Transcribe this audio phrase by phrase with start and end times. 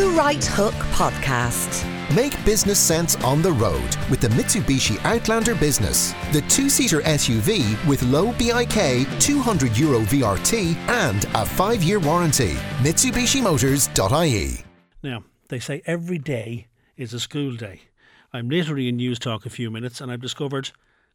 [0.00, 1.84] The Right Hook Podcast.
[2.16, 7.76] Make business sense on the road with the Mitsubishi Outlander Business, the two seater SUV
[7.86, 12.54] with low BIK, 200 euro VRT, and a five year warranty.
[12.78, 14.64] MitsubishiMotors.ie.
[15.02, 17.82] Now, they say every day is a school day.
[18.32, 20.70] I'm literally in Newstalk a few minutes and I've discovered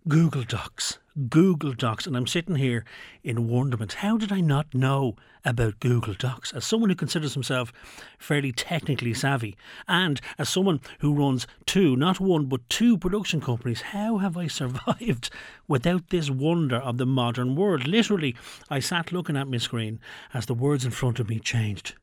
[0.08, 1.00] Google Docs.
[1.30, 2.06] Google Docs.
[2.06, 2.86] And I'm sitting here
[3.24, 3.94] in wonderment.
[3.94, 6.54] How did I not know about Google Docs?
[6.54, 7.74] As someone who considers himself
[8.20, 9.58] fairly technically savvy,
[9.88, 14.46] and as someone who runs two, not one, but two production companies, how have I
[14.62, 15.32] survived
[15.68, 17.88] without this wonder of the modern world?
[17.88, 18.36] Literally,
[18.70, 20.00] I sat looking at my screen
[20.36, 21.96] as the words in front of me changed.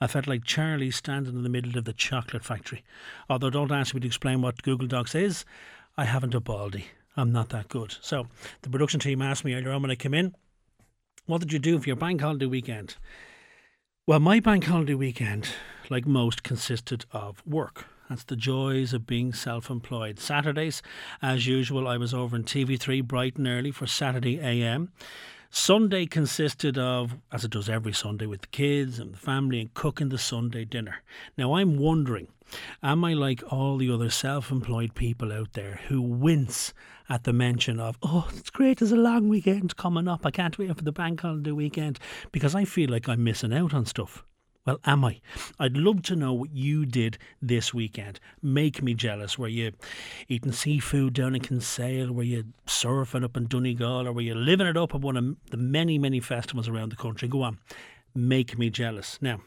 [0.00, 2.82] I felt like Charlie standing in the middle of the chocolate factory.
[3.28, 5.44] Although don't ask me to explain what Google Docs is,
[5.98, 6.86] I haven't a baldy.
[7.16, 7.96] I'm not that good.
[8.00, 8.26] So
[8.62, 10.34] the production team asked me earlier on when I came in,
[11.26, 12.96] what did you do for your bank holiday weekend?
[14.06, 15.48] Well, my bank holiday weekend,
[15.88, 17.86] like most, consisted of work.
[18.08, 20.18] That's the joys of being self employed.
[20.18, 20.82] Saturdays,
[21.22, 24.90] as usual, I was over in TV3 bright and early for Saturday AM.
[25.50, 29.74] Sunday consisted of, as it does every Sunday, with the kids and the family and
[29.74, 31.02] cooking the Sunday dinner.
[31.36, 32.28] Now, I'm wondering,
[32.82, 36.72] am I like all the other self employed people out there who wince
[37.08, 40.24] at the mention of, oh, it's great, there's a long weekend coming up.
[40.24, 41.98] I can't wait for the bank holiday weekend
[42.30, 44.24] because I feel like I'm missing out on stuff.
[44.64, 45.20] Well, am I?
[45.58, 48.20] I'd love to know what you did this weekend.
[48.42, 49.36] Make me jealous.
[49.36, 49.72] Were you
[50.28, 52.12] eating seafood down in Kinsale?
[52.12, 54.06] Were you surfing up in Donegal?
[54.06, 56.96] Or were you living it up at one of the many, many festivals around the
[56.96, 57.26] country?
[57.26, 57.58] Go on.
[58.14, 59.18] Make me jealous.
[59.20, 59.40] Now,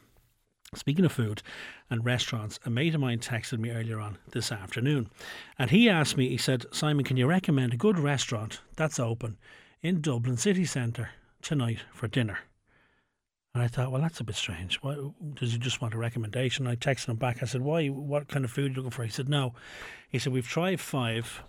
[0.76, 1.42] Speaking of food
[1.90, 5.10] and restaurants, a mate of mine texted me earlier on this afternoon
[5.58, 9.38] and he asked me, he said, Simon, can you recommend a good restaurant that's open
[9.82, 11.10] in Dublin city centre
[11.42, 12.40] tonight for dinner?
[13.54, 14.76] And I thought, well, that's a bit strange.
[14.82, 14.98] Why
[15.36, 16.68] does he just want a recommendation?
[16.68, 17.42] I texted him back.
[17.42, 17.88] I said, why?
[17.88, 19.04] What kind of food are you looking for?
[19.04, 19.54] He said, no.
[20.10, 21.42] He said, we've tried five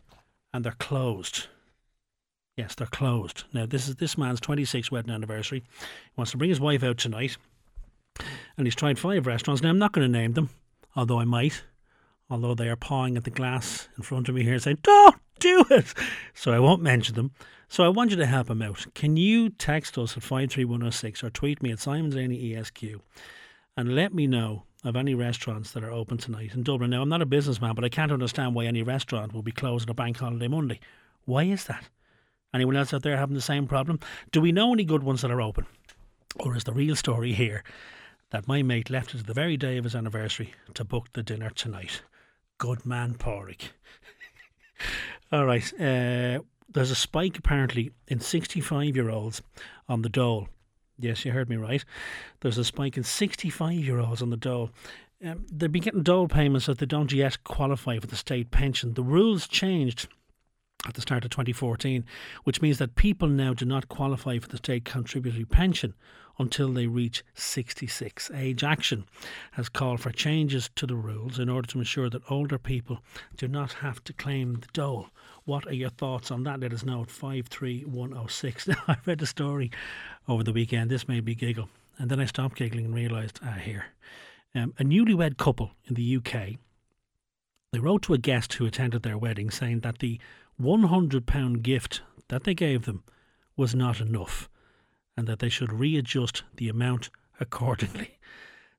[0.54, 1.48] and they're closed.
[2.56, 3.43] Yes, they're closed.
[3.53, 5.64] Now, this is this man's 26th wedding anniversary.
[5.81, 7.38] He wants to bring his wife out tonight
[8.56, 9.62] and he's tried five restaurants.
[9.62, 10.50] Now, I'm not going to name them,
[10.94, 11.65] although I might,
[12.31, 15.65] although they are pawing at the glass in front of me here saying, don't do
[15.71, 15.94] it.
[16.34, 17.32] So I won't mention them.
[17.69, 18.87] So I want you to help him out.
[18.94, 22.82] Can you text us at 53106 or tweet me at Simon ESQ
[23.76, 26.91] and let me know of any restaurants that are open tonight in Dublin?
[26.91, 29.88] Now, I'm not a businessman, but I can't understand why any restaurant will be closed
[29.88, 30.81] on a bank holiday Monday.
[31.25, 31.88] Why is that?
[32.55, 33.99] Anyone else out there having the same problem?
[34.31, 35.66] Do we know any good ones that are open?
[36.38, 37.65] Or is the real story here
[38.31, 41.50] that my mate left it the very day of his anniversary to book the dinner
[41.50, 42.03] tonight.
[42.59, 43.70] Good man, Porrick.
[45.32, 45.72] All right.
[45.81, 49.42] Uh, there's a spike apparently in 65 year olds
[49.88, 50.48] on the dole.
[50.98, 51.84] Yes, you heard me right.
[52.41, 54.70] There's a spike in 65 year olds on the dole.
[55.25, 58.94] Um, they've been getting dole payments that they don't yet qualify for the state pension.
[58.94, 60.08] The rules changed
[60.88, 62.04] at the start of 2014,
[62.44, 65.94] which means that people now do not qualify for the state contributory pension
[66.38, 68.30] until they reach 66.
[68.34, 69.04] Age Action
[69.52, 73.00] has called for changes to the rules in order to ensure that older people
[73.36, 75.08] do not have to claim the dole.
[75.44, 76.60] What are your thoughts on that?
[76.60, 78.69] Let us know at 53106.
[78.69, 79.70] Now, I read a story
[80.28, 80.91] over the weekend.
[80.91, 81.69] This made me giggle.
[81.98, 83.86] And then I stopped giggling and realised, ah, here.
[84.54, 86.58] Um, a newlywed couple in the UK
[87.76, 90.19] they wrote to a guest who attended their wedding saying that the
[90.61, 93.05] £100 gift that they gave them
[93.56, 94.49] was not enough
[95.17, 98.19] and that they should readjust the amount accordingly.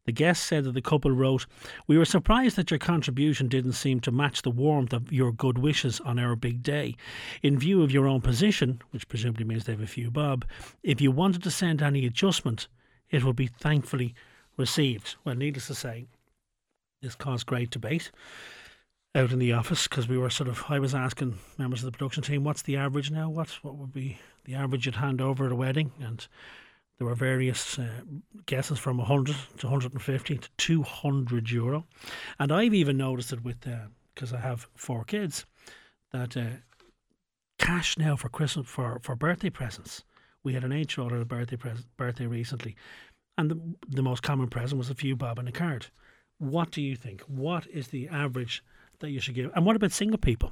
[0.05, 1.45] The guest said that the couple wrote,
[1.85, 5.57] We were surprised that your contribution didn't seem to match the warmth of your good
[5.57, 6.95] wishes on our big day.
[7.43, 10.45] In view of your own position, which presumably means they have a few bob,
[10.81, 12.69] if you wanted to send any adjustment,
[13.09, 14.15] it will be thankfully
[14.55, 15.17] received.
[15.25, 16.07] Well, needless to say,
[17.01, 18.09] this caused great debate
[19.17, 21.97] out in the office because we were sort of I was asking members of the
[21.97, 23.29] production team what's the average now?
[23.29, 25.91] What what would be the average you'd hand over at a wedding?
[25.99, 26.25] And
[26.97, 27.89] there were various uh,
[28.45, 31.85] guesses from 100 to 150 to 200 euro.
[32.39, 33.65] And I've even noticed it with
[34.13, 35.45] because uh, I have four kids
[36.11, 36.57] that uh,
[37.57, 40.03] cash now for Christmas for, for birthday presents.
[40.43, 42.75] We had an eight year old at a birthday pres- birthday recently
[43.37, 45.87] and the, the most common present was a few bob and a card.
[46.37, 47.21] What do you think?
[47.21, 48.63] What is the average
[48.99, 49.51] that you should give.
[49.55, 50.51] And what about single people?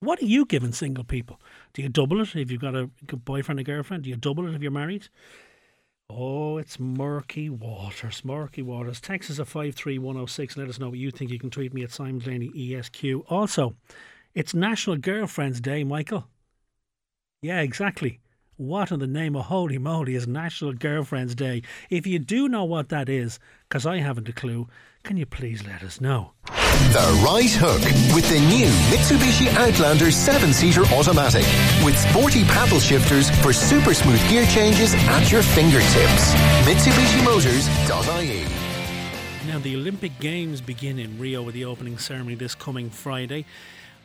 [0.00, 1.40] What are you giving single people?
[1.72, 4.04] Do you double it if you've got a boyfriend or girlfriend?
[4.04, 5.08] Do you double it if you're married?
[6.08, 9.00] Oh, it's murky waters, murky waters.
[9.00, 11.30] Text us at 53106 let us know what you think.
[11.30, 13.24] You can tweet me at Simon Delaney ESQ.
[13.28, 13.74] Also,
[14.34, 16.28] it's National Girlfriends Day, Michael.
[17.42, 18.20] Yeah, exactly.
[18.56, 21.62] What in the name of holy moly is National Girlfriends Day?
[21.90, 23.38] If you do know what that is,
[23.68, 24.66] because I haven't a clue,
[25.02, 26.32] can you please let us know?
[26.46, 27.82] The Right Hook
[28.14, 31.44] with the new Mitsubishi Outlander 7 seater automatic
[31.84, 36.34] with sporty paddle shifters for super smooth gear changes at your fingertips.
[36.64, 38.44] MitsubishiMotors.ie
[39.46, 43.44] Now, the Olympic Games begin in Rio with the opening ceremony this coming Friday.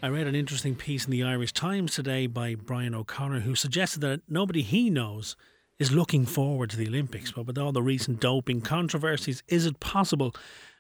[0.03, 4.01] I read an interesting piece in the Irish Times today by Brian O'Connor who suggested
[4.01, 5.36] that nobody he knows
[5.77, 7.33] is looking forward to the Olympics.
[7.33, 10.33] But with all the recent doping controversies, is it possible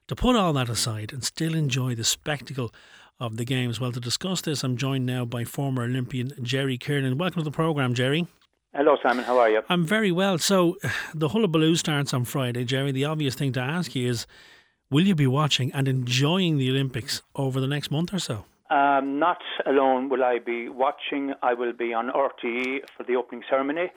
[0.07, 2.73] to put all that aside and still enjoy the spectacle
[3.19, 3.79] of the Games?
[3.79, 7.19] Well, to discuss this, I'm joined now by former Olympian Jerry Kiernan.
[7.19, 8.25] Welcome to the programme, Jerry.
[8.73, 9.23] Hello, Simon.
[9.23, 9.61] How are you?
[9.69, 10.39] I'm very well.
[10.39, 10.77] So,
[11.13, 12.91] the hullabaloo starts on Friday, Jerry.
[12.91, 14.25] The obvious thing to ask you is
[14.89, 18.45] will you be watching and enjoying the Olympics over the next month or so?
[18.71, 21.33] Um, not alone will I be watching.
[21.43, 23.91] I will be on RTE for the opening ceremony.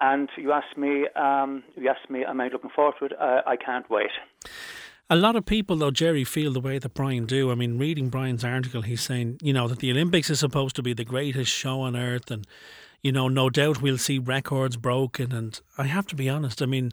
[0.00, 3.12] And you asked me, um, you asked me, am I looking forward to it?
[3.20, 4.10] Uh, I can't wait.
[5.10, 7.50] A lot of people, though, Jerry, feel the way that Brian do.
[7.50, 10.82] I mean, reading Brian's article, he's saying, you know, that the Olympics is supposed to
[10.82, 12.46] be the greatest show on earth, and
[13.02, 15.32] you know, no doubt we'll see records broken.
[15.32, 16.92] And I have to be honest, I mean,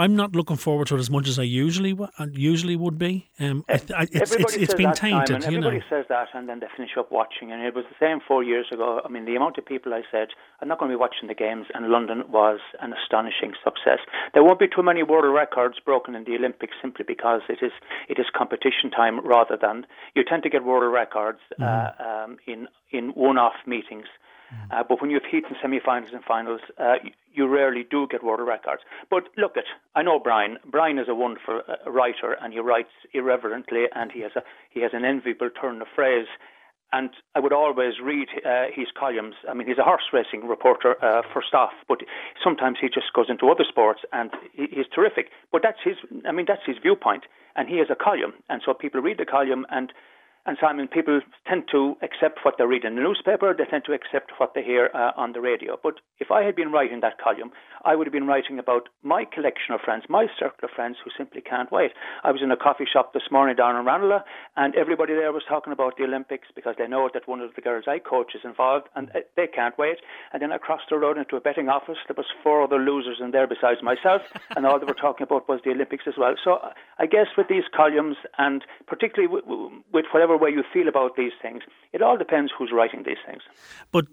[0.00, 3.28] I'm not looking forward to it as much as I usually uh, usually would be.
[3.38, 5.42] Um, I, I, it's, it's, it's been tainted.
[5.42, 5.84] Time, you everybody know.
[5.90, 7.52] says that, and then they finish up watching.
[7.52, 9.02] And it was the same four years ago.
[9.04, 10.28] I mean, the amount of people I said
[10.60, 14.00] I'm not going to be watching the games, and London was an astonishing success.
[14.32, 17.72] There won't be too many world records broken in the Olympics simply because it is
[18.08, 21.64] it is competition time rather than you tend to get world records mm.
[21.64, 24.06] uh, um, in in one-off meetings.
[24.70, 26.94] Uh, but when you have heats and semi-finals and finals, uh,
[27.32, 28.82] you rarely do get world records.
[29.08, 29.64] But look at,
[29.94, 30.58] I know Brian.
[30.70, 34.80] Brian is a wonderful uh, writer, and he writes irreverently, and he has a he
[34.82, 36.26] has an enviable turn of phrase.
[36.92, 39.34] And I would always read uh, his columns.
[39.48, 42.00] I mean, he's a horse racing reporter uh, for staff, but
[42.42, 45.30] sometimes he just goes into other sports, and he, he's terrific.
[45.52, 45.96] But that's his.
[46.26, 47.24] I mean, that's his viewpoint,
[47.54, 49.92] and he has a column, and so people read the column and
[50.50, 53.92] and Simon, people tend to accept what they read in the newspaper, they tend to
[53.92, 55.78] accept what they hear uh, on the radio.
[55.80, 57.52] But if I had been writing that column,
[57.84, 61.10] I would have been writing about my collection of friends, my circle of friends who
[61.16, 61.92] simply can't wait.
[62.24, 64.24] I was in a coffee shop this morning down in Ranelagh,
[64.56, 67.62] and everybody there was talking about the Olympics because they know that one of the
[67.62, 69.98] girls I coach is involved, and uh, they can't wait.
[70.32, 71.98] And then I crossed the road into a betting office.
[72.08, 74.22] There was four other losers in there besides myself,
[74.56, 76.34] and all they were talking about was the Olympics as well.
[76.42, 76.58] So
[76.98, 79.30] I guess with these columns, and particularly
[79.92, 83.42] with, whatever way you feel about these things, it all depends who's writing these things.
[83.92, 84.06] But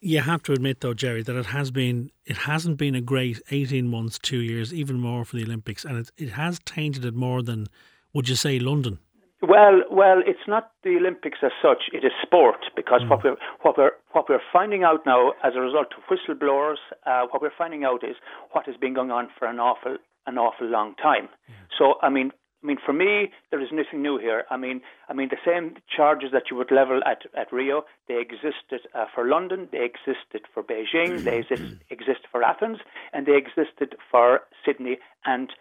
[0.00, 3.40] you have to admit, though, Jerry, that it has been it hasn't been a great
[3.50, 7.14] eighteen months, two years, even more for the Olympics, and it it has tainted it
[7.14, 7.66] more than
[8.12, 8.98] would you say London.
[9.40, 11.84] Well, well, it's not the Olympics as such.
[11.92, 13.10] It is sport because mm.
[13.10, 17.26] what we're what we're what we're finding out now as a result of whistleblowers, uh,
[17.30, 18.16] what we're finding out is
[18.50, 21.28] what has been going on for an awful an awful long time.
[21.76, 22.32] So, I mean,
[22.62, 24.44] I mean, for me, there is nothing new here.
[24.50, 28.20] I mean, I mean, the same charges that you would level at, at Rio, they
[28.20, 32.78] existed uh, for London, they existed for Beijing, they exist, exist for Athens,
[33.12, 35.52] and they existed for Sydney, and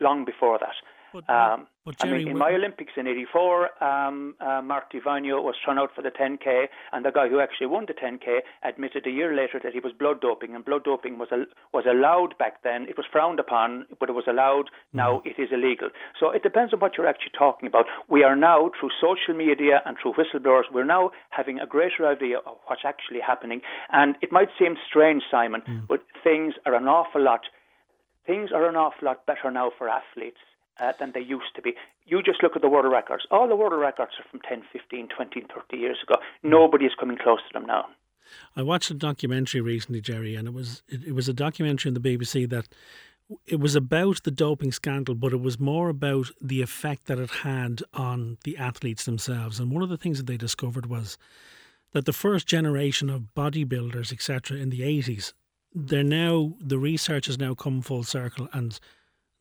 [0.00, 0.74] long before that.
[1.12, 5.42] But, um, but Jerry, I mean, in my Olympics in '84, um, uh, Martti Vainio
[5.42, 9.06] was thrown out for the 10k, and the guy who actually won the 10k admitted
[9.06, 12.36] a year later that he was blood doping, and blood doping was al- was allowed
[12.38, 12.86] back then.
[12.88, 14.70] It was frowned upon, but it was allowed.
[14.92, 15.26] Now mm.
[15.26, 15.90] it is illegal.
[16.18, 17.86] So it depends on what you're actually talking about.
[18.08, 22.38] We are now through social media and through whistleblowers, we're now having a greater idea
[22.38, 23.60] of what's actually happening.
[23.92, 25.86] And it might seem strange, Simon, mm.
[25.86, 27.42] but things are an awful lot.
[28.26, 30.40] Things are an awful lot better now for athletes
[30.80, 31.74] uh, than they used to be.
[32.04, 33.24] You just look at the world records.
[33.30, 36.20] All the world records are from 10, 15, 20, 30 years ago.
[36.42, 37.86] Nobody is coming close to them now.
[38.56, 41.94] I watched a documentary recently, Jerry, and it was it, it was a documentary on
[41.94, 42.68] the BBC that
[43.46, 47.30] it was about the doping scandal, but it was more about the effect that it
[47.30, 49.58] had on the athletes themselves.
[49.58, 51.18] And one of the things that they discovered was
[51.92, 55.32] that the first generation of bodybuilders, etc., in the 80s,
[55.74, 58.78] they're now, the research has now come full circle and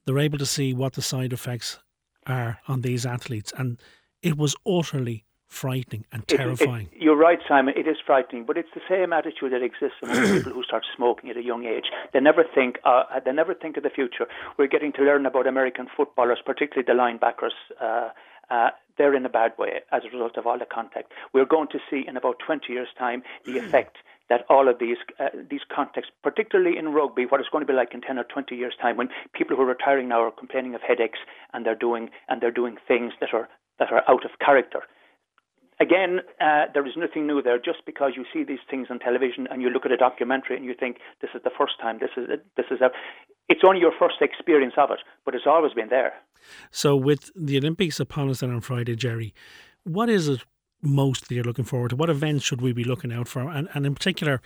[0.06, 1.80] they're able to see what the side effects
[2.26, 3.54] are on these athletes.
[3.58, 3.80] And
[4.22, 6.90] it was utterly frightening and terrifying.
[6.92, 7.74] It, it, you're right, Simon.
[7.78, 11.30] It is frightening, but it's the same attitude that exists among people who start smoking
[11.30, 11.86] at a young age.
[12.14, 12.78] They never think.
[12.84, 14.26] Uh, they never think of the future.
[14.58, 17.56] We're getting to learn about American footballers, particularly the linebackers.
[17.82, 18.10] Uh,
[18.50, 21.12] uh, they're in a bad way as a result of all the contact.
[21.34, 23.98] We're going to see in about 20 years' time the effect
[24.30, 27.78] that all of these uh, these contexts, particularly in rugby, what it's going to be
[27.78, 30.76] like in ten or twenty years' time, when people who are retiring now are complaining
[30.76, 31.20] of headaches
[31.54, 33.48] and they're doing and they're doing things that are
[33.80, 34.82] that are out of character.
[35.80, 37.58] again, uh, there is nothing new there.
[37.58, 40.66] Just because you see these things on television and you look at a documentary and
[40.66, 42.28] you think this is the first time, this is
[42.58, 42.90] this is a,
[43.50, 46.14] it's only your first experience of it, but it's always been there.
[46.72, 49.34] So, with the Olympics upon us then on Friday, Jerry,
[49.84, 50.44] what is it
[50.86, 51.96] most that you're looking forward to?
[51.96, 53.42] What events should we be looking out for?
[53.42, 54.42] And, and in particular,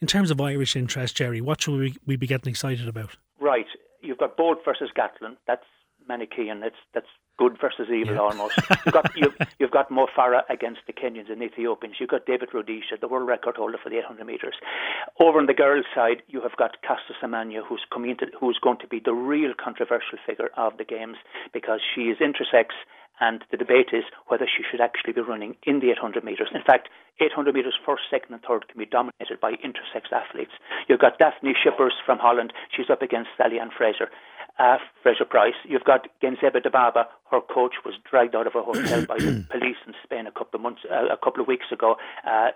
[0.00, 3.16] in terms of Irish interest, Jerry, what should we, we be getting excited about?
[3.40, 3.66] Right.
[4.02, 5.36] You've got Bolt versus Gatlin.
[5.46, 5.64] That's
[6.08, 6.62] Manichaean.
[6.62, 7.06] It's that's
[7.38, 8.20] good versus evil Yeah.
[8.20, 8.54] almost.
[8.84, 11.96] You've got you've, you've got Mo Farah against the Kenyans and Ethiopians.
[11.98, 14.54] You've got David Rudisha, the world record holder for the 800 meters.
[15.20, 18.78] Over on the girls' side, you have got Caster Semenya, who's coming into, who's going
[18.78, 21.16] to be the real controversial figure of the games
[21.52, 22.66] because she is intersex.
[23.24, 26.48] And the debate is whether she should actually be running in the 800 metres.
[26.52, 26.90] In fact,
[27.20, 30.52] 800 metres first, second, and third can be dominated by intersex athletes.
[30.88, 32.52] You've got Dafne Schippers from Holland.
[32.76, 34.10] She's up against Shelly-Ann Fraser
[34.58, 35.54] uh, Fraser-Pryce.
[35.64, 37.06] You've got Genzebe Dibaba.
[37.30, 40.58] Her coach was dragged out of a hotel by the police in Spain a couple
[40.58, 41.96] of months, uh, a couple of weeks ago.
[42.26, 42.50] Uh,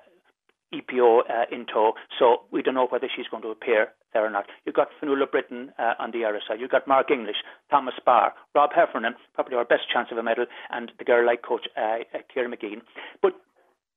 [0.72, 4.30] EPO uh, in tow, so we don't know whether she's going to appear there or
[4.30, 4.46] not.
[4.64, 6.60] You've got Fionnuala Britton uh, on the other side.
[6.60, 7.36] You've got Mark English,
[7.70, 11.42] Thomas Barr, Rob Heffernan, probably our best chance of a medal, and the girl like
[11.42, 11.80] coach uh,
[12.14, 12.82] uh, Ciara Mageean.
[13.22, 13.32] But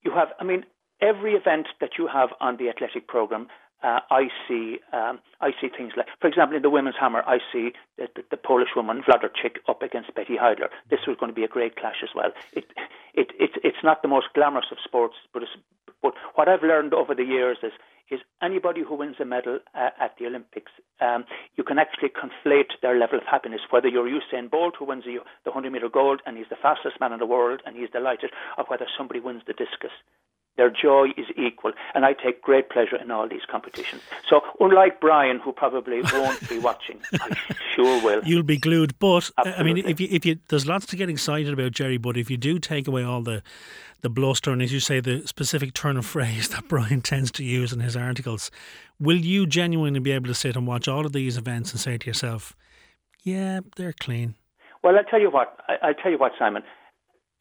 [0.03, 0.65] you have, I mean,
[1.01, 3.47] every event that you have on the athletic program,
[3.83, 7.39] uh, I see, um, I see things like, for example, in the women's hammer, I
[7.51, 10.69] see the, the, the Polish woman Wlodarczyk up against Betty Heidler.
[10.89, 12.31] This was going to be a great clash as well.
[12.53, 12.65] It,
[13.13, 15.43] it, it, it's not the most glamorous of sports, but
[16.01, 17.73] but what I've learned over the years is
[18.09, 21.23] is anybody who wins a medal uh, at the Olympics, um,
[21.55, 23.61] you can actually conflate their level of happiness.
[23.69, 26.99] Whether you're Usain Bolt who wins the, the 100 meter gold and he's the fastest
[26.99, 29.91] man in the world and he's delighted, or whether somebody wins the discus.
[30.57, 34.01] Their joy is equal, and I take great pleasure in all these competitions.
[34.27, 37.37] So, unlike Brian, who probably won't be watching, I
[37.73, 38.21] sure will.
[38.25, 41.09] You'll be glued, but uh, I mean, if you if you there's lots to get
[41.09, 41.97] excited about, Jerry.
[41.97, 43.41] But if you do take away all the
[44.01, 47.43] the bluster and, as you say, the specific turn of phrase that Brian tends to
[47.45, 48.51] use in his articles,
[48.99, 51.97] will you genuinely be able to sit and watch all of these events and say
[51.97, 52.57] to yourself,
[53.23, 54.35] "Yeah, they're clean."
[54.83, 55.57] Well, I tell you what.
[55.69, 56.63] I, I tell you what, Simon.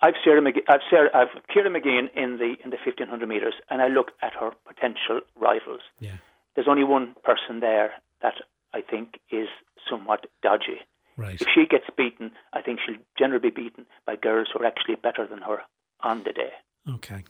[0.02, 3.82] I've seen McGee, I've Sarah, I've Ciara Mageean in the in the 1500 meters, and
[3.82, 5.82] I look at her potential rivals.
[5.98, 6.16] Yeah,
[6.54, 7.92] There's only one person there
[8.22, 8.34] that
[8.72, 9.48] I think is
[9.88, 10.80] somewhat dodgy.
[11.16, 11.40] right.
[11.40, 14.96] If she gets beaten, I think she'll generally be beaten by girls who are actually
[14.96, 15.62] better than her
[16.00, 16.52] on the day.
[16.88, 17.24] Okay.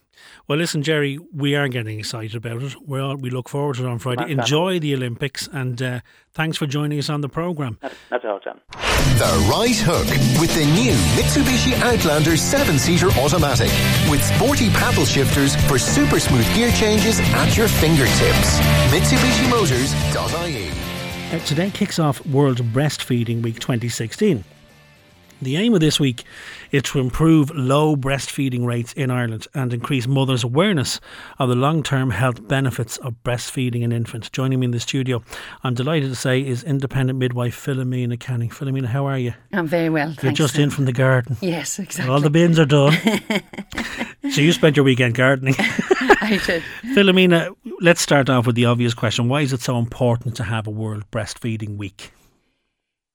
[0.46, 2.76] Well, listen, Jerry, we are getting excited about it.
[2.86, 4.18] We all, we look forward to it on Friday.
[4.24, 4.40] Thanks, Sam.
[4.40, 6.00] Enjoy the Olympics, and uh,
[6.32, 7.76] thanks for joining us on the program.
[7.80, 8.60] That's, that's all, Sam.
[8.70, 10.06] The Right Hook
[10.40, 13.70] with the new Mitsubishi Outlander 7-seater automatic
[14.10, 18.60] with sporty paddle shifters for super smooth gear changes at your fingertips.
[18.92, 20.70] MitsubishiMotors.ie
[21.36, 24.44] Uh, today kicks off World Breastfeeding Week 2016.
[25.42, 26.24] The aim of this week
[26.70, 31.00] is to improve low breastfeeding rates in Ireland and increase mothers' awareness
[31.38, 34.30] of the long term health benefits of breastfeeding an infant.
[34.32, 35.22] Joining me in the studio,
[35.64, 38.50] I'm delighted to say, is independent midwife Philomena Canning.
[38.50, 39.32] Philomena, how are you?
[39.52, 40.08] I'm very well.
[40.08, 40.64] You're thanks, just Sam.
[40.64, 41.38] in from the garden.
[41.40, 42.12] Yes, exactly.
[42.12, 42.92] All the bins are done.
[44.30, 45.54] so you spent your weekend gardening.
[45.58, 46.62] I did.
[46.94, 49.28] Philomena, let's start off with the obvious question.
[49.30, 52.12] Why is it so important to have a World Breastfeeding Week?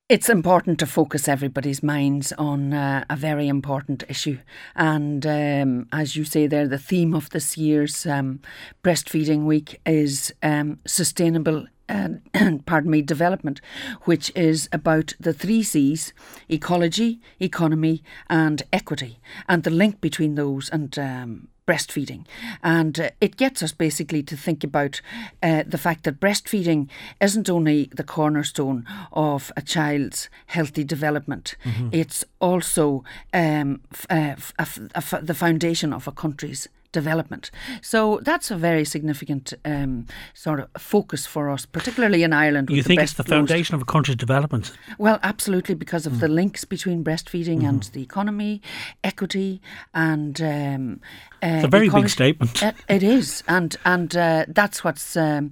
[0.08, 4.38] It's important to focus everybody's minds on uh, a very important issue.
[4.76, 8.42] And um, as you say there, the theme of this year's um,
[8.84, 11.66] Breastfeeding Week is um, sustainable.
[11.88, 12.10] Uh,
[12.66, 13.62] pardon me, development,
[14.06, 16.14] which is about the three C's
[16.50, 22.26] ecology, economy, and equity, and the link between those and um, breastfeeding.
[22.64, 25.02] And uh, it gets us basically to think about
[25.44, 26.90] uh, the fact that breastfeeding
[27.22, 31.56] isn't only the cornerstone of a child's healthy development,
[31.92, 36.68] it's also um, f- uh, f- a f- a f- the foundation of a country's
[36.96, 37.52] development.
[37.82, 42.70] So that's a very significant um, sort of focus for us, particularly in Ireland.
[42.70, 44.72] You think the it's the foundation of a country's development?
[44.98, 48.62] Well, absolutely, because of the links between breastfeeding and the economy,
[49.04, 49.62] equity,
[49.94, 51.02] and um,
[51.44, 52.62] uh, It's a very big statement.
[52.66, 55.52] It, it is, and and uh, that's what's um,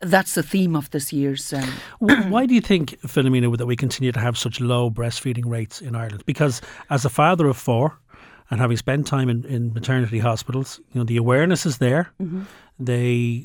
[0.00, 1.52] that's the theme of this year's.
[1.52, 1.68] Um,
[2.30, 5.94] Why do you think, Philomena, that we continue to have such low breastfeeding rates in
[5.94, 6.22] Ireland?
[6.26, 7.98] Because as a father of four,
[8.50, 12.12] and having spent time in, in maternity hospitals, you know the awareness is there.
[12.78, 13.42] They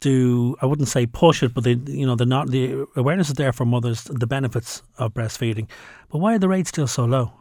[0.00, 0.56] do.
[0.60, 3.52] I wouldn't say push it, but they, you know, the not the awareness is there
[3.52, 5.68] for mothers the benefits of breastfeeding.
[6.10, 7.32] But why are the rates still so low?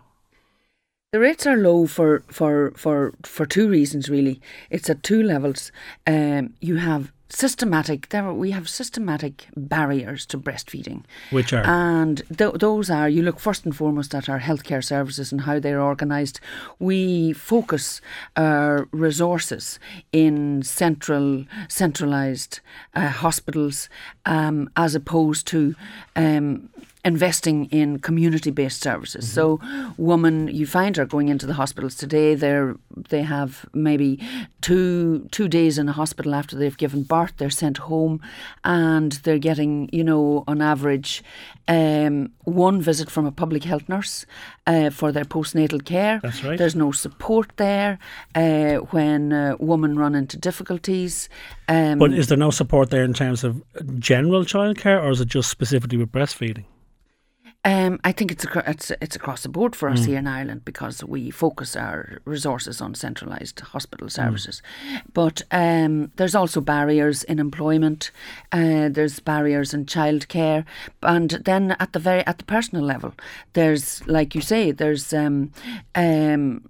[1.11, 4.41] The rates are low for for for for two reasons really.
[4.69, 5.71] It's at two levels.
[6.05, 8.09] Um, you have systematic.
[8.09, 13.39] There we have systematic barriers to breastfeeding, which are and th- those are you look
[13.39, 16.39] first and foremost at our healthcare services and how they're organised.
[16.79, 18.01] We focus
[18.35, 19.79] our resources
[20.11, 22.59] in central centralised
[22.95, 23.89] uh, hospitals
[24.25, 25.75] um, as opposed to
[26.15, 26.69] um,
[27.05, 29.25] investing in community based services.
[29.25, 29.33] Mm-hmm.
[29.33, 32.75] So women you find are going into the hospitals today they're
[33.09, 34.19] they have maybe
[34.61, 38.21] two two days in a hospital after they've given birth they're sent home
[38.63, 41.23] and they're getting you know on average
[41.69, 44.25] um, one visit from a public health nurse
[44.65, 46.19] uh, for their postnatal care.
[46.23, 46.57] That's right.
[46.57, 47.99] There's no support there
[48.33, 51.29] uh, when uh, women run into difficulties.
[51.67, 53.63] Um, but is there no support there in terms of
[53.99, 56.65] general childcare, or is it just specifically with breastfeeding?
[57.65, 60.07] Um, I think it's, it's it's across the board for us mm.
[60.07, 64.11] here in Ireland because we focus our resources on centralised hospital mm.
[64.11, 64.61] services.
[64.87, 65.01] Mm.
[65.13, 68.11] But um, there's also barriers in employment.
[68.53, 70.63] Uh, there's barriers in childcare,
[71.03, 73.13] and then at the very at the personal level,
[73.53, 75.51] there's like you say, there's um,
[75.95, 76.69] um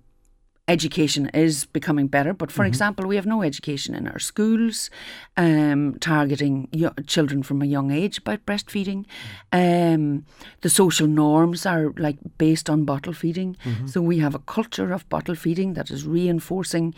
[0.70, 2.34] education is becoming better.
[2.34, 2.68] But for mm-hmm.
[2.68, 4.90] example, we have no education in our schools
[5.36, 9.06] um, targeting y- children from a young age about breastfeeding.
[9.52, 10.26] Um,
[10.62, 13.58] the social norms are like based on bottle feeding.
[13.66, 13.88] Mm-hmm.
[13.88, 16.94] So we have a culture of bottle feeding that is reinforcing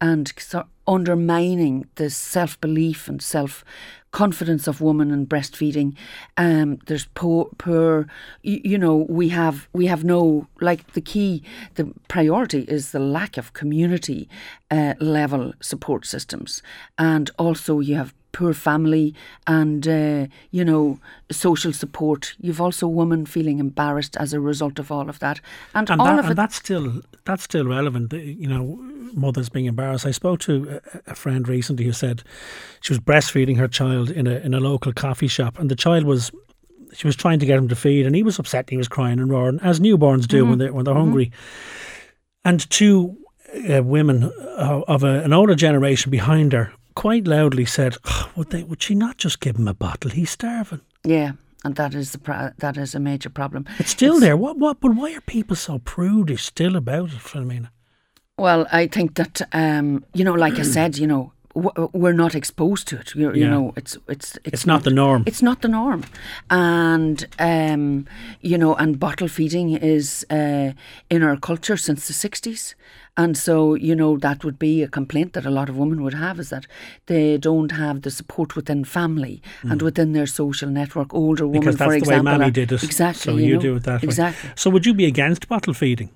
[0.00, 3.64] and so undermining the self belief and self
[4.16, 5.94] confidence of women and breastfeeding.
[6.38, 8.06] Um, there's poor, poor,
[8.42, 11.42] you, you, know, we have we have no like the key,
[11.74, 14.28] the priority is the lack of community
[14.70, 16.62] uh, level support systems,
[16.96, 19.14] and also you have poor family
[19.46, 20.98] and uh, you know
[21.30, 22.34] social support.
[22.38, 25.40] You've also women feeling embarrassed as a result of all of that,
[25.74, 26.36] and, and all that, of and it.
[26.36, 28.12] That's still that's still relevant.
[28.12, 28.78] You know,
[29.14, 30.06] mothers being embarrassed.
[30.06, 32.22] I spoke to a, a friend recently who said
[32.80, 36.04] she was breastfeeding her child in a in a local coffee shop, and the child
[36.04, 36.30] was
[36.92, 38.70] she was trying to get him to feed, and he was upset.
[38.70, 40.50] He was crying and roaring, as newborns do mm-hmm.
[40.50, 41.02] when they when they're mm-hmm.
[41.02, 41.32] hungry.
[42.44, 43.16] And two
[43.68, 48.50] uh, women uh, of a, an older generation behind her quite loudly said, oh, "Would
[48.50, 48.62] they?
[48.62, 50.10] Would she not just give him a bottle?
[50.10, 51.32] He's starving." Yeah,
[51.64, 53.66] and that is the pro- that is a major problem.
[53.78, 54.36] It's still it's, there.
[54.36, 54.58] What?
[54.58, 54.80] What?
[54.80, 57.70] But why are people so prudish still about it, Philomena?
[58.38, 62.86] Well, I think that um, you know, like I said, you know, we're not exposed
[62.88, 63.14] to it.
[63.14, 63.44] You, yeah.
[63.44, 65.22] you, know, it's it's it's, it's not, the norm.
[65.26, 66.04] It's not the norm,
[66.50, 68.06] and um,
[68.42, 70.72] you know, and bottle feeding is uh,
[71.08, 72.74] in our culture since the sixties.
[73.18, 76.12] And so, you know, that would be a complaint that a lot of women would
[76.12, 76.66] have is that
[77.06, 79.72] they don't have the support within family mm.
[79.72, 81.14] and within their social network.
[81.14, 82.82] Older women, because that's for the example, way Mammy did it.
[82.82, 83.32] Exactly.
[83.32, 84.50] So you, you know, do it that exactly.
[84.50, 84.54] way.
[84.56, 86.10] So would you be against bottle feeding?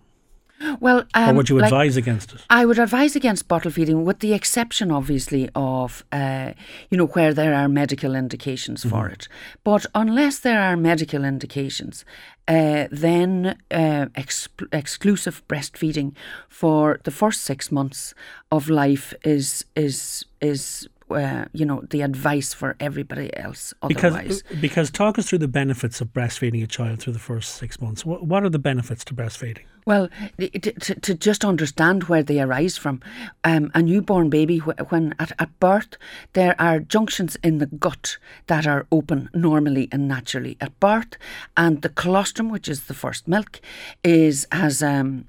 [0.78, 2.42] Well, um, or would you like, advise against it?
[2.50, 6.52] I would advise against bottle feeding, with the exception, obviously, of uh,
[6.90, 8.90] you know where there are medical indications mm-hmm.
[8.90, 9.26] for it.
[9.64, 12.04] But unless there are medical indications,
[12.46, 16.14] uh, then uh, ex- exclusive breastfeeding
[16.48, 18.14] for the first six months
[18.52, 24.42] of life is is is uh, you know the advice for everybody else otherwise.
[24.42, 27.80] Because, because talk us through the benefits of breastfeeding a child through the first six
[27.80, 28.04] months.
[28.04, 29.64] What, what are the benefits to breastfeeding?
[29.90, 33.02] Well, to, to just understand where they arise from,
[33.42, 35.96] um, a newborn baby, when at, at birth,
[36.34, 41.16] there are junctions in the gut that are open normally and naturally at birth,
[41.56, 43.60] and the colostrum, which is the first milk,
[44.04, 45.24] is has um,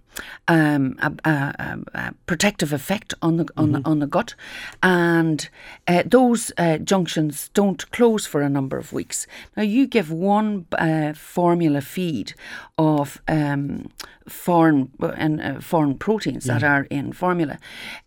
[0.47, 3.81] um, a, a, a, protective effect on the on, mm-hmm.
[3.81, 4.35] the, on the gut,
[4.83, 5.49] and
[5.87, 9.25] uh, those uh, junctions don't close for a number of weeks.
[9.57, 12.33] Now, you give one uh, formula feed
[12.77, 13.89] of um,
[14.27, 16.53] foreign and uh, foreign proteins yeah.
[16.53, 17.59] that are in formula.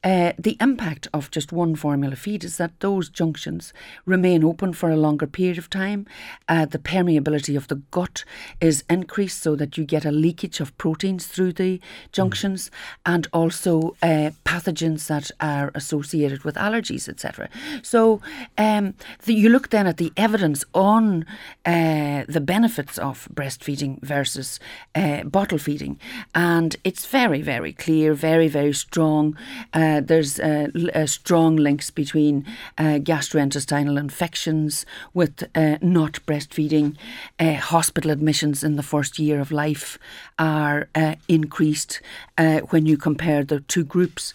[0.02, 3.72] Uh, the impact of just one formula feed is that those junctions
[4.06, 6.06] remain open for a longer period of time.
[6.48, 8.24] Uh, the permeability of the gut
[8.60, 11.80] is increased so that you get a leakage of proteins through the
[12.12, 12.72] junctions, mm.
[13.14, 17.48] and also uh, pathogens that are associated with allergies, etc.
[17.82, 18.20] So
[18.58, 21.26] um, the, you look then at the evidence on
[21.64, 24.60] uh, the benefits of breastfeeding versus
[24.94, 25.98] uh, bottle feeding,
[26.34, 29.36] and it's very, very clear, very, very strong.
[29.72, 32.44] Uh, there's uh, strong links between
[32.78, 36.96] uh, gastrointestinal infections with uh, not breastfeeding.
[37.38, 39.98] Uh, hospital admissions in the first year of life
[40.38, 40.88] are
[41.28, 42.00] increased
[42.70, 44.32] when you compare the two groups.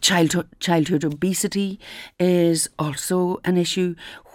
[0.00, 1.78] childhood, childhood obesity
[2.18, 3.94] is also an issue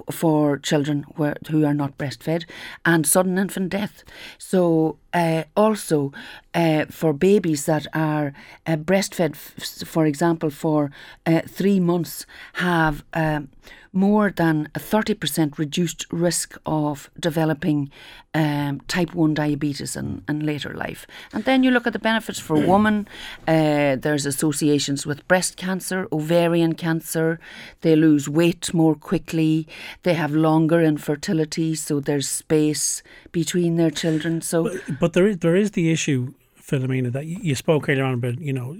[0.09, 2.45] for children who are not breastfed,
[2.85, 4.03] and sudden infant death.
[4.37, 6.11] So uh, also
[6.53, 8.33] uh, for babies that are
[8.67, 10.91] uh, breastfed, f- for example, for
[11.25, 13.49] uh, three months, have um,
[13.93, 17.91] more than a 30% reduced risk of developing
[18.33, 21.05] um, type 1 diabetes in, in later life.
[21.33, 23.07] And then you look at the benefits for women.
[23.47, 27.39] Uh, there's associations with breast cancer, ovarian cancer.
[27.81, 29.67] They lose weight more quickly.
[30.03, 34.41] They have longer infertility, so there's space between their children.
[34.41, 36.33] So, But, but there is there is the issue,
[36.71, 38.39] Philomena, that you you spoke earlier on about.
[38.39, 38.77] You know,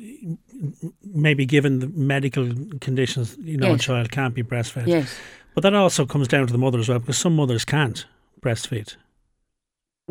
[1.13, 2.49] maybe given the medical
[2.80, 4.88] conditions, you know, a child can't be breastfed.
[4.88, 5.19] yes.
[5.54, 8.06] But that also comes down to the mother as well, because some mothers can't
[8.41, 8.95] breastfeed.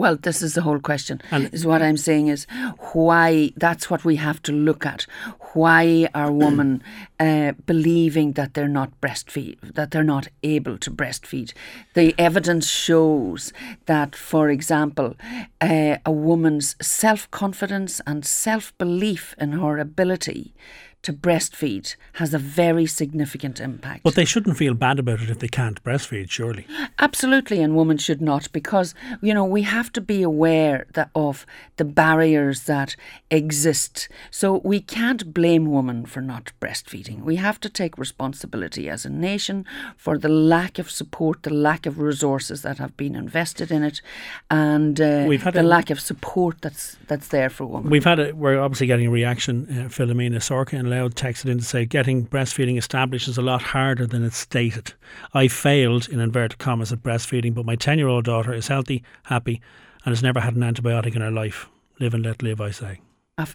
[0.01, 1.21] Well, this is the whole question.
[1.31, 2.47] And- is what I'm saying is
[2.95, 5.07] why that's what we have to look at.
[5.53, 6.83] Why are women
[7.21, 11.53] uh, believing that they're not breastfeed, that they're not able to breastfeed?
[11.93, 13.53] The evidence shows
[13.85, 15.17] that, for example,
[15.61, 20.55] uh, a woman's self confidence and self belief in her ability
[21.03, 24.03] to breastfeed has a very significant impact.
[24.03, 26.67] But they shouldn't feel bad about it if they can't breastfeed, surely.
[26.99, 31.47] Absolutely, and women should not, because you know we have to be aware that of
[31.77, 32.97] the barriers that
[33.31, 34.09] exist.
[34.31, 37.23] So we can't blame women for not breastfeeding.
[37.23, 39.65] We have to take responsibility as a nation
[39.97, 44.03] for the lack of support, the lack of resources that have been invested in it,
[44.51, 47.91] and uh, We've had the a- lack of support that's that's there for women.
[47.91, 49.67] We've had a, we're obviously getting a reaction.
[49.71, 54.07] Uh, Philomena Sorka Loud texted in to say getting breastfeeding established is a lot harder
[54.07, 54.93] than it's stated.
[55.33, 59.03] I failed in inverted commas at breastfeeding, but my ten year old daughter is healthy,
[59.25, 59.61] happy,
[60.05, 61.69] and has never had an antibiotic in her life.
[61.99, 63.01] Live and let live, I say.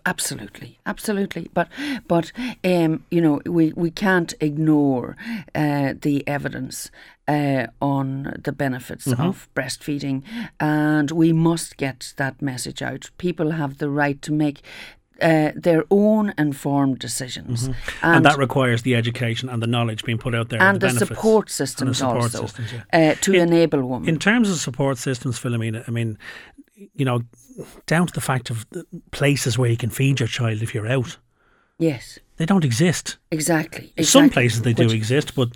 [0.05, 1.49] Absolutely, absolutely.
[1.53, 1.67] But
[2.07, 2.31] but
[2.63, 5.15] um, you know we, we can't ignore
[5.53, 6.89] uh, the evidence
[7.27, 10.23] uh, on the benefits of breastfeeding,
[10.59, 13.09] and we must get that message out.
[13.17, 14.61] People have the right to make.
[15.21, 17.69] Uh, their own informed decisions,
[18.01, 20.61] And, that requires the education and the knowledge being put out there.
[20.61, 23.11] and the benefits support and the systems support also systems, yeah.
[23.11, 24.09] uh, to In- enable women.
[24.09, 26.17] In terms of support systems, Philomena, I mean,
[26.93, 27.21] you know,
[27.85, 30.87] down to the fact of the places where you can feed your child if you're
[30.87, 31.17] out,
[31.79, 33.17] yes, they don't exist.
[33.31, 33.93] exactly.
[34.03, 35.49] Some places they do exist, but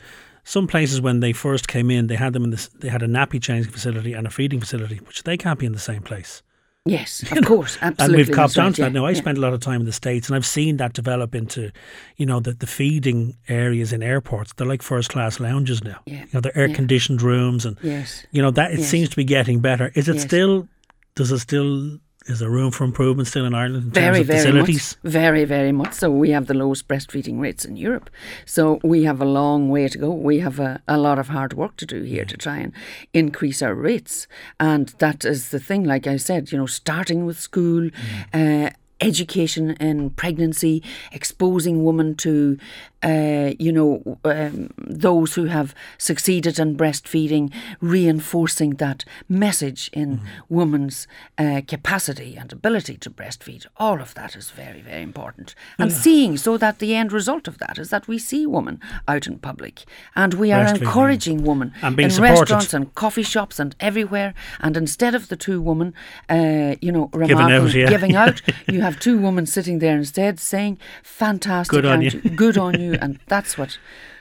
[0.45, 2.69] some places when they first came in, they had them in this.
[2.69, 5.73] They had a nappy changing facility and a feeding facility, which they can't be in
[5.73, 6.41] the same place.
[6.85, 8.03] Yes, of course, absolutely.
[8.21, 8.89] and we've copped right, onto that.
[8.93, 9.17] yeah, Now, I yeah.
[9.17, 11.71] spent a lot of time in the states, and I've seen that develop into,
[12.15, 14.53] you know, the, the feeding areas in airports.
[14.53, 15.99] They're like first class lounges now.
[16.05, 18.25] Yeah, You know, they're air conditioned rooms, and Yes.
[18.31, 18.89] you know that it Yes.
[18.89, 19.91] seems to be getting better.
[19.93, 20.23] Is it Yes.
[20.23, 20.67] still?
[21.15, 21.99] Does it still?
[22.25, 24.97] Is there room for improvement still in Ireland in terms Very, of very facilities?
[25.03, 25.11] much.
[25.11, 25.93] Very, very much.
[25.93, 28.09] So we have the lowest breastfeeding rates in Europe.
[28.45, 30.11] So we have a long way to go.
[30.11, 32.73] We have a, a lot of hard work to do here to try and
[33.13, 34.27] increase our rates.
[34.59, 37.89] And that is the thing, like I said, you know, starting with school,
[38.33, 38.69] uh,
[39.01, 42.57] education in pregnancy, exposing women to,
[43.03, 51.07] uh, you know, um, those who have succeeded in breastfeeding, reinforcing that message in women's
[51.37, 53.65] uh, capacity and ability to breastfeed.
[53.77, 55.55] All of that is very, very important.
[55.77, 59.27] And seeing so that the end result of that is that we see women out
[59.27, 59.83] in public
[60.15, 62.39] and we are encouraging women And being in supported.
[62.39, 64.33] restaurants and coffee shops and everywhere.
[64.59, 65.93] And instead of the two women,
[66.29, 67.89] uh, you know, Giving out, yeah.
[67.89, 72.57] giving out, you have two women sitting there instead saying, "Fantastic, Good on you." good
[72.57, 73.77] on you," and that's what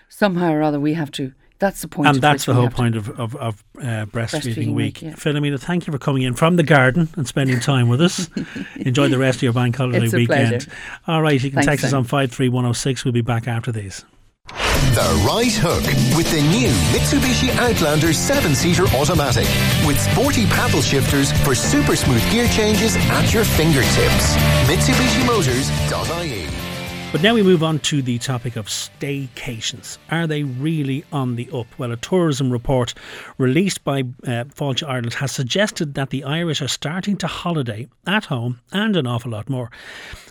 [0.08, 1.32] somehow or other we have to.
[1.58, 2.06] That's the point.
[2.08, 5.00] And at that's the whole point of, of, of uh, breastfeeding, Breastfeeding week.
[5.00, 5.12] Week, yeah.
[5.14, 8.30] Philomena, thank you for coming in from the garden and spending time with us.
[8.76, 10.50] Enjoy the rest of your bank holiday It's a weekend.
[10.50, 10.70] pleasure.
[11.08, 13.04] All right, you can Thanks, text us on 53106.
[13.04, 14.04] We'll be back after these.
[14.48, 15.84] The Right Hook
[16.16, 19.46] with the new Mitsubishi Outlander 7 seater automatic
[19.86, 24.36] with sporty paddle shifters for super smooth gear changes at your fingertips.
[24.70, 26.67] MitsubishiMotors.ie
[27.10, 29.96] But now we move on to the topic of staycations.
[30.10, 31.66] Are they really on the up?
[31.78, 32.92] Well, a tourism report
[33.38, 38.26] released by uh, Fáilte Ireland has suggested that the Irish are starting to holiday at
[38.26, 39.70] home and an awful lot more.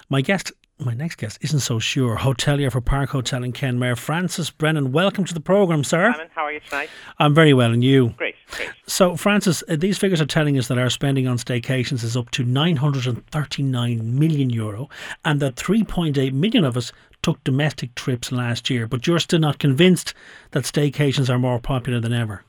[0.08, 2.18] My guest, my next guest, isn't so sure.
[2.18, 4.92] Hotelier for Park Hotel in Kenmare, Francis Brennan.
[4.92, 6.12] Welcome to the programme, sir.
[6.12, 6.90] Simon, how are you tonight?
[7.18, 8.10] I'm very well, and you?
[8.18, 8.70] Great, great.
[8.86, 12.30] So, Francis, uh, these figures are telling us that our spending on staycations is up
[12.32, 14.90] to 939 million euro,
[15.26, 16.92] and that 3.8 million of us
[17.24, 18.88] took domestic trips last year.
[18.88, 20.14] But you're still not convinced
[20.52, 22.44] that staycations are more popular than ever.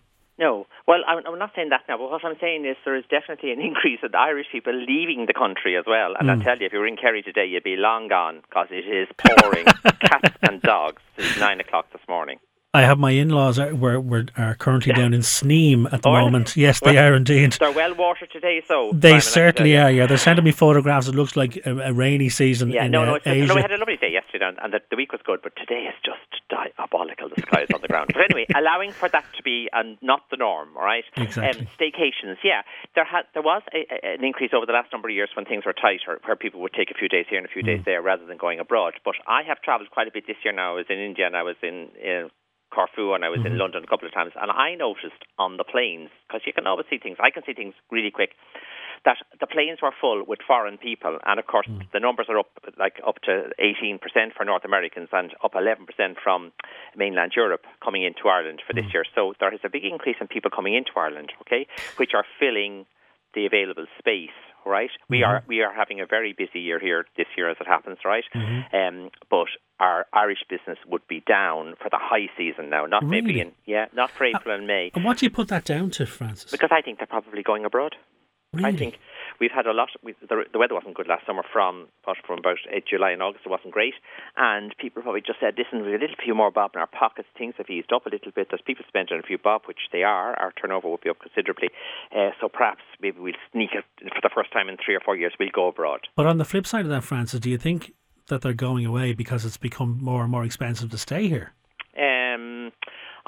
[0.88, 3.52] Well, I'm, I'm not saying that now, but what I'm saying is there is definitely
[3.52, 6.14] an increase of Irish people leaving the country as well.
[6.18, 6.40] And Hmm.
[6.40, 8.88] I tell you, if you were in Kerry today, you'd be long gone because it
[8.88, 9.66] is pouring
[10.00, 12.38] cats and dogs since nine o'clock this morning.
[12.78, 16.20] I have my in-laws are, were, were, are currently down in Sneem at the they?
[16.20, 16.56] moment.
[16.56, 17.52] Yes, they Well, are indeed.
[17.58, 19.90] They're well watered today, so They Simon, certainly are.
[19.90, 21.08] Yeah, they're sending me photographs.
[21.08, 23.46] It looks like a, a rainy season Yeah, in no, uh, no, it's, Asia.
[23.48, 23.54] no.
[23.56, 25.84] We had a lovely day yesterday, and, and the, the week was good, but today
[25.88, 27.28] is just diabolical.
[27.34, 28.10] The skies on the ground.
[28.12, 31.04] But anyway, allowing for that to be uh, not the norm, all right?
[31.16, 31.62] Exactly.
[31.62, 32.62] Um, staycations, yeah,
[32.94, 35.44] there had there was a, a, an increase over the last number of years when
[35.44, 37.66] things were tighter, where people would take a few days here and a few Mm.
[37.66, 38.94] days there rather than going abroad.
[39.04, 40.54] But I have travelled quite a bit this year.
[40.54, 41.88] Now I was in India and I was in.
[42.00, 42.30] in
[42.70, 43.54] Corfu and I was Mm-hmm.
[43.54, 46.66] in London a couple of times, and I noticed on the planes because you can
[46.66, 47.16] always see things.
[47.20, 48.30] I can see things really quick.
[49.04, 51.88] That the planes were full with foreign people, and of course Mm.
[51.92, 56.52] the numbers are up like up to 18% for North Americans and up 11% from
[56.96, 58.82] mainland Europe coming into Ireland for Mm.
[58.82, 59.04] this year.
[59.14, 62.86] So there is a big increase in people coming into Ireland, okay, which are filling
[63.34, 64.34] the available space.
[64.68, 65.30] Right, we Mm-hmm.
[65.30, 67.98] are we are having a very busy year here this year as it happens.
[68.04, 68.76] Right, Mm-hmm.
[68.76, 69.48] um, but
[69.80, 73.86] our Irish business would be down for the high season now, not maybe in yeah,
[73.94, 76.50] not for April and May, and what do you put that down to, Francis?
[76.50, 77.94] because I think they're probably going abroad.
[78.52, 78.68] really?
[78.68, 78.98] I think
[79.40, 79.88] we've had a lot.
[80.02, 83.46] We, the, the weather wasn't good last summer from from about July and August.
[83.46, 83.94] It wasn't great,
[84.36, 87.28] and people probably just said, "Listen, with a little few more bob in our pockets,
[87.36, 88.48] things have eased up a little bit.
[88.50, 90.38] There's people spending a few bob, which they are.
[90.38, 91.70] Our turnover will be up considerably.
[92.14, 95.16] Uh, so perhaps maybe we'll sneak it for the first time in three or four
[95.16, 95.32] years.
[95.38, 96.08] We'll go abroad.
[96.16, 97.92] But on the flip side of that, Francis, do you think
[98.28, 101.52] that they're going away because it's become more and more expensive to stay here?
[101.96, 102.70] Um,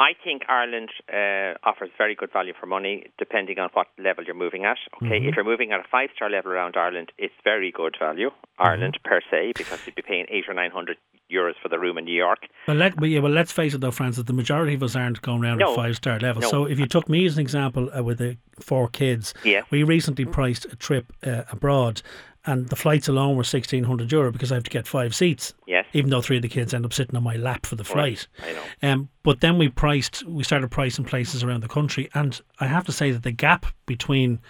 [0.00, 4.34] I think Ireland uh, offers very good value for money, depending on what level you're
[4.34, 4.78] moving at.
[5.02, 8.98] Okay, if you're moving at a five-star level around Ireland, it's very good value, Ireland
[9.04, 10.96] per se, because you'd be paying eight or nine hundred
[11.30, 12.40] euros for the room in New York.
[12.66, 15.20] Well, let, but yeah, well, let's face it though, Francis, the majority of us aren't
[15.22, 15.70] going around No.
[15.72, 16.40] at five star level.
[16.42, 16.48] No.
[16.48, 19.62] So if you took me as an example uh, with the four kids, Yeah.
[19.70, 22.02] we recently priced a trip uh, abroad
[22.46, 25.54] and the flights alone were 1600 euro because I have to get five seats.
[25.66, 25.86] Yes.
[25.92, 28.26] Even though three of the kids end up sitting on my lap for the flight.
[28.42, 28.92] I know.
[28.92, 32.86] Um, but then we priced, we started pricing places around the country, and I have
[32.86, 34.40] to say that the gap between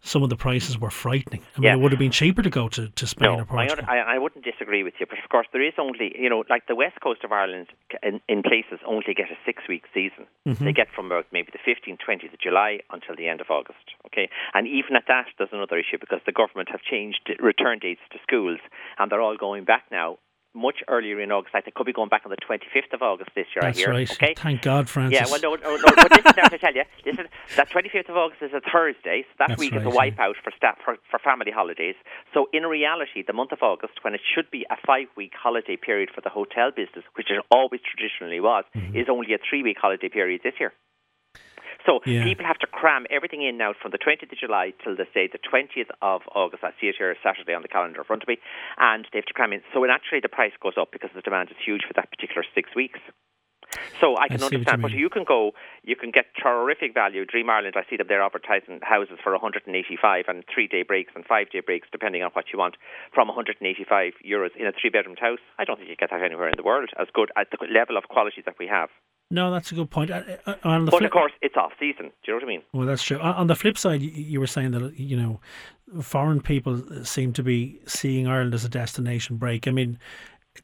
[0.00, 1.42] some of the prices were frightening.
[1.56, 1.74] I mean, Yeah.
[1.74, 3.76] it would have been cheaper to go to, to Spain No, or I, Portugal.
[3.80, 6.44] under- I, I wouldn't disagree with you, but of course there is only, you know,
[6.48, 7.66] like the west coast of Ireland
[8.02, 10.26] in, in places only get a six-week season.
[10.46, 10.64] Mm-hmm.
[10.64, 13.84] They get from about maybe the 15th, 20th of July until the end of August.
[14.06, 18.00] Okay, and even at that, there's another issue because the government have changed return dates
[18.12, 18.60] to schools,
[18.98, 20.18] and they're all going back now
[20.58, 21.54] much earlier in August.
[21.54, 23.62] Like they could be going back on the 25th of August this year.
[23.62, 23.90] That's I hear.
[23.90, 24.10] right.
[24.10, 24.34] Okay.
[24.36, 25.18] Thank God, Francis.
[25.20, 25.92] Yeah, well, no, no, no.
[25.96, 29.34] But listen, now to tell you, listen, that 25th of August is a Thursday, so
[29.38, 31.94] that That's week is a right, wipeout for staff for, for family holidays.
[32.34, 36.10] So in reality, the month of August, when it should be a five-week holiday period
[36.14, 38.96] for the hotel business, which it always traditionally was, Mm-hmm.
[38.96, 40.72] is only a three-week holiday period this year.
[41.86, 42.24] So Yeah.
[42.24, 45.26] people have to cram everything in now from the 20th of July till the say
[45.26, 46.64] the 20th of August.
[46.64, 48.38] I see it here Saturday on the calendar in front of me,
[48.78, 49.62] and they have to cram in.
[49.72, 52.74] So naturally, the price goes up because the demand is huge for that particular six
[52.74, 53.00] weeks.
[54.00, 56.94] So I can see what you understand, but you can go, you can get terrific
[56.94, 57.24] value.
[57.26, 61.60] Dream Ireland, I see them there advertising houses for 185 and three-day breaks and five-day
[61.60, 62.76] breaks, depending on what you want,
[63.12, 65.42] from 185 euros in a three-bedroomed house.
[65.58, 67.96] I don't think you get that anywhere in the world as good at the level
[67.96, 68.88] of quality that we have.
[69.30, 70.10] No, that's a good point.
[70.10, 72.06] Uh, uh, on the But flip, of course, it's off season.
[72.06, 72.62] Do you know what I mean?
[72.72, 73.18] well, that's true.
[73.18, 75.40] On the flip side, you, were saying that you know,
[76.02, 79.68] foreign people seem to be seeing Ireland as a destination break.
[79.68, 79.98] I mean,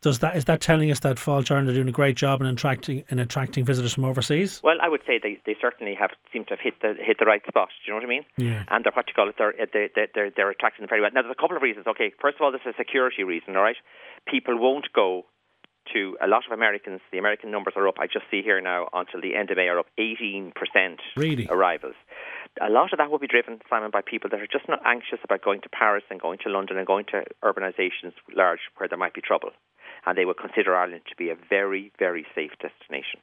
[0.01, 2.47] does that is that telling us that Fáilte Ireland are doing a great job in
[2.47, 4.61] attracting in attracting visitors from overseas?
[4.65, 7.27] Well, I would say they, they certainly have seem to have hit the hit the
[7.27, 7.69] right spot.
[7.69, 8.25] Do you know what I mean?
[8.37, 8.65] Yeah.
[8.69, 9.37] And they're what you call it.
[9.39, 11.11] They're they, they, they're they're attracting them very well.
[11.13, 11.87] Now, there's a couple of reasons.
[11.87, 13.57] Okay, first of all, there's a security reason.
[13.57, 13.77] All right,
[14.27, 15.27] people won't go
[15.93, 17.01] to a lot of Americans.
[17.13, 17.97] The American numbers are up.
[17.99, 21.47] I just see here now until the end of May are up 18 percent Really?
[21.51, 21.95] arrivals.
[22.61, 25.19] A lot of that will be driven, Simon, by people that are just not anxious
[25.25, 28.99] about going to Paris and going to London and going to urbanisations large where there
[28.99, 29.51] might be trouble,
[30.07, 33.21] and they will consider Ireland to be a very, very safe destination.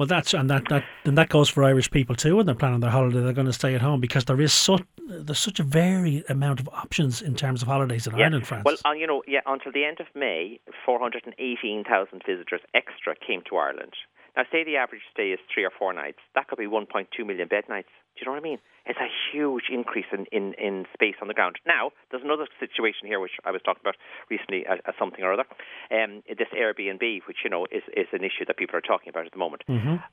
[0.00, 2.36] Well, that's and that that and that goes for Irish people too.
[2.36, 4.82] When they're planning their holiday, they're going to stay at home because there is such
[5.08, 8.64] there's such a varied amount of options in terms of holidays in Ireland, France.
[8.64, 13.56] Well, uh, you know, yeah, until the end of May, 418,000 visitors extra came to
[13.56, 13.92] Ireland.
[14.36, 16.18] Now, say the average stay is three or four nights.
[16.34, 17.88] That could be 1.2 million bed nights.
[18.14, 18.58] Do you know what I mean?
[18.86, 21.56] It's a huge increase in, in, in space on the ground.
[21.66, 23.96] Now, there's another situation here which I was talking about
[24.30, 25.46] recently as, as something or other.
[25.90, 29.26] Um, this Airbnb, which, you know, is, is an issue that people are talking about
[29.26, 29.62] at the moment.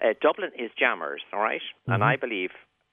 [0.02, 1.62] Uh, Dublin is jammers, all right?
[1.88, 2.52] And I believe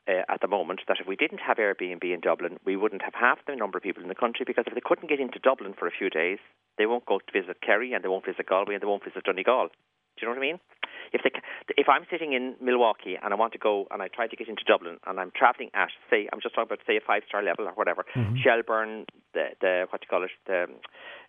[0.09, 3.15] uh, at the moment that if we didn't have Airbnb in Dublin, we wouldn't have
[3.15, 5.75] half the number of people in the country because if they couldn't get into Dublin
[5.79, 6.39] for a few days,
[6.79, 9.25] they won't go to visit Kerry and they won't visit Galway and they won't visit
[9.25, 9.69] Donegal.
[10.19, 10.61] Do you know what I mean?
[11.13, 14.09] If they, ca- if I'm sitting in Milwaukee and I want to go and I
[14.09, 16.97] try to get into Dublin and I'm travelling at say I'm just talking about say
[16.97, 18.37] a five star level or whatever, mm-hmm.
[18.43, 20.67] Shelbourne, the the what do you call it, the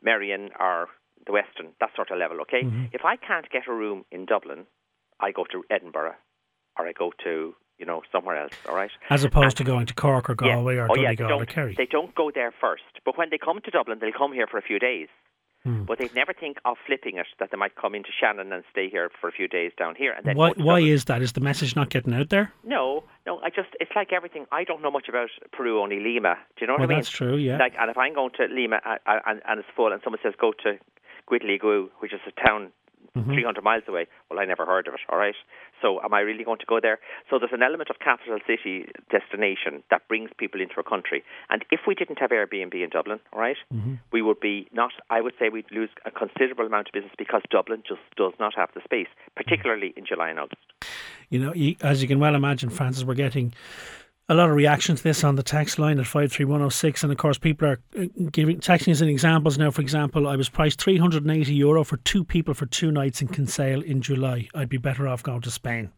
[0.03, 0.87] Merrion or
[1.25, 2.41] the Westin, that sort of level.
[2.41, 2.85] Okay, mm-hmm.
[2.91, 4.65] if I can't get a room in Dublin,
[5.19, 6.15] I go to Edinburgh
[6.77, 8.53] or I go to you know somewhere else.
[8.67, 8.91] All right.
[9.09, 10.81] As opposed to going to Cork or Galway yeah.
[10.81, 11.75] or oh, yeah, they Donegal or don't, Kerry.
[11.77, 12.83] they don't go there first.
[13.05, 15.07] But when they come to Dublin, they'll come here for a few days.
[15.63, 15.83] Hmm.
[15.83, 18.89] But they'd never think of flipping it that they might come into Shannon and stay
[18.89, 20.13] here for a few days down here.
[20.13, 21.21] And then Why, why is that?
[21.21, 22.53] Is the message not getting out there?
[22.63, 23.39] No, no.
[23.39, 24.45] I just it's like everything.
[24.53, 26.35] I don't know much about Peru, only Lima.
[26.55, 26.97] Do you know what Well, I mean?
[26.99, 27.57] that's true, yeah.
[27.57, 30.19] Like, and if I'm going to Lima uh, uh, and, and it's full, and someone
[30.23, 30.77] says go to
[31.29, 32.71] Guidligu, which is a town
[33.17, 33.33] Mm-hmm.
[33.33, 34.99] 300 miles away, well, I never heard of it.
[35.09, 35.35] All right.
[35.81, 36.99] So, am I really going to go there?
[37.29, 41.23] So, there's an element of capital city destination that brings people into a country.
[41.49, 43.95] And if we didn't have Airbnb in Dublin, all right, Mm-hmm.
[44.11, 44.91] we would be not.
[45.09, 48.53] I would say we'd lose a considerable amount of business because Dublin just does not
[48.55, 50.61] have the space, particularly in July and August.
[51.29, 53.53] You know, as you can well imagine, Francis, we're getting
[54.29, 57.03] a lot of reaction to this on the text line at 53106.
[57.03, 59.71] And of course, people are uh, giving texting us in examples now.
[59.71, 63.81] For example, I was priced 380 euro for two people for two nights in Kinsale
[63.81, 64.47] in July.
[64.53, 65.91] I'd be better off going to Spain.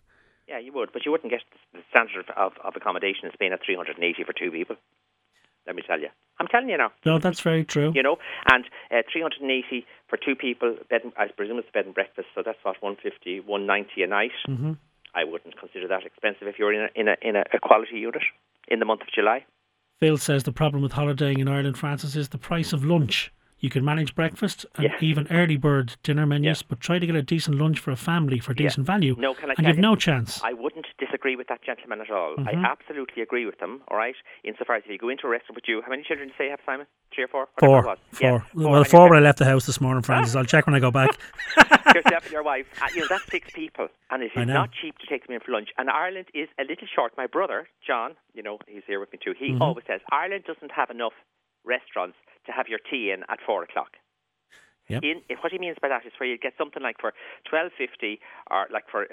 [0.47, 1.41] Yeah, you would, but you wouldn't get
[1.73, 4.77] the standard of, of accommodation in Spain at 380 for two people.
[5.67, 6.07] Let me tell you.
[6.39, 6.91] I'm telling you now.
[7.05, 7.91] No, that's very true.
[7.93, 8.17] You know,
[8.51, 12.41] and uh, 380 for two people, bed and, I presume it's bed and breakfast, so
[12.43, 14.31] that's what 150, 190 a night.
[14.47, 14.73] Mm-hmm.
[15.13, 18.23] I wouldn't consider that expensive if you're in a, in a in a, quality unit
[18.67, 19.45] in the month of July.
[19.99, 23.31] Phil says the problem with holidaying in Ireland, Francis, is the price of lunch.
[23.61, 27.21] You can manage breakfast and even early bird dinner menus, but try to get a
[27.21, 29.95] decent lunch for a family for decent value, No, can I and you've you- no
[29.95, 30.41] chance.
[30.43, 32.35] I wouldn't disagree with that gentleman at all.
[32.37, 32.47] Mhm.
[32.47, 33.83] I absolutely agree with them.
[33.87, 36.29] All right, insofar as if you go into a restaurant with you, how many children
[36.29, 36.87] do you say you have, Simon?
[37.13, 37.49] Three or four?
[37.59, 37.97] Whatever Four.
[38.19, 38.39] Yeah, Four.
[38.63, 40.35] four Well, four when I left the house this morning, Francis.
[40.35, 41.11] I'll check when I go back.
[41.93, 42.65] yourself and your wife.
[42.81, 45.39] Uh, you know, that's six people, and it is not cheap to take them in
[45.41, 45.69] for lunch.
[45.77, 47.13] And Ireland is a little short.
[47.15, 49.33] My brother, John, you know, he's here with me too.
[49.37, 49.61] He Mhm.
[49.61, 51.13] always says Ireland doesn't have enough
[51.63, 53.91] restaurants to have your tea in at four o'clock.
[54.89, 55.03] Yep.
[55.03, 57.13] In, what he means by that is where you get something like for
[57.49, 59.05] twelve fifty, or like for a,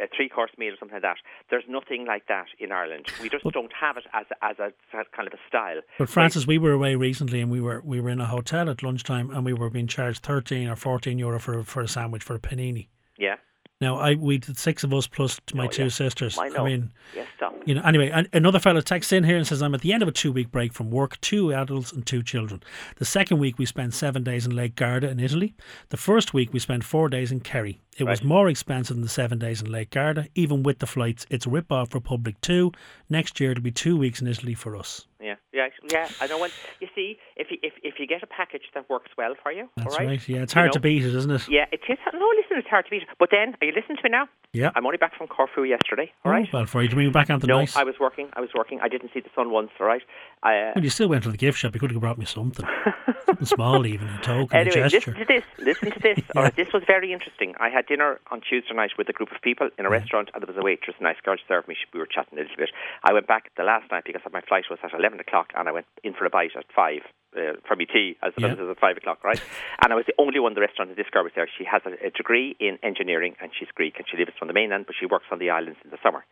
[0.00, 1.16] a, a three course meal or something like that.
[1.48, 3.06] There's nothing like that in Ireland.
[3.22, 4.72] We just But- don't have it as a, as a
[5.16, 5.80] kind of a style.
[5.98, 8.82] But Francis, we were away recently, and we were we were in a hotel at
[8.82, 12.34] lunchtime, and we were being charged thirteen or fourteen euro for for a sandwich for
[12.34, 12.88] a panini.
[13.16, 13.36] Yeah,
[13.80, 15.88] Now, I we did six of us plus my Oh, two yeah.
[15.88, 16.36] sisters.
[16.38, 16.64] I know.
[16.64, 17.51] mean, yes, stop.
[17.64, 17.82] You know.
[17.82, 20.12] Anyway, an- another fellow texts in here and says, "I'm at the end of a
[20.12, 22.62] two week break from work, two adults and two children.
[22.96, 25.54] The second week we spent seven days in Lake Garda in Italy.
[25.90, 27.80] The first week we spent four days in Kerry.
[27.98, 31.26] It was more expensive than the seven days in Lake Garda, even with the flights.
[31.30, 32.72] It's a rip off Republic Two.
[33.08, 35.06] Next year it'll be two weeks in Italy for us.
[35.20, 36.08] Yeah, yeah, yeah.
[36.20, 36.38] I know.
[36.38, 39.52] When you see, if you if if you get a package that works well for
[39.52, 40.08] you, That's all right.
[40.08, 40.28] right.
[40.28, 41.48] Yeah, it's you hard know, to beat it, isn't it?
[41.48, 41.98] Yeah, it is.
[42.12, 43.02] No, listen, it's hard to beat.
[43.18, 44.28] But then, are you listening to me now?
[44.52, 44.70] Yeah.
[44.76, 46.12] I'm only back from Corfu yesterday.
[46.24, 46.48] All Oh, right.
[46.52, 47.76] well, for you me back on the no, night.
[47.76, 48.28] I was working.
[48.34, 48.80] I was working.
[48.82, 49.70] I didn't see the sun once.
[49.80, 50.02] All right.
[50.42, 51.72] I, uh, Well, you still went to the gift shop.
[51.74, 52.66] You could have brought me something.
[53.26, 55.12] something small, even a token, Anyway, a gesture.
[55.12, 55.44] listen to this.
[55.58, 56.18] Listen to this.
[56.36, 57.54] All right, this was very interesting.
[57.60, 60.42] I had dinner on Tuesday night with a group of people in a restaurant, and
[60.42, 61.76] there was a waitress, a nice girl, served me.
[61.94, 62.70] We were chatting a little bit.
[63.04, 65.72] I went back the last night because my flight was at 11 o'clock, and I
[65.72, 67.00] went in for a bite at 5
[67.34, 68.52] uh, for me tea, as Yeah.
[68.52, 69.40] it was at 5 o'clock, right?
[69.82, 71.48] and I was the only one in the restaurant, and this girl was there.
[71.58, 74.54] She has a, a degree in engineering, and she's Greek, and she lives on the
[74.54, 76.24] mainland, but she works on the islands in the summer.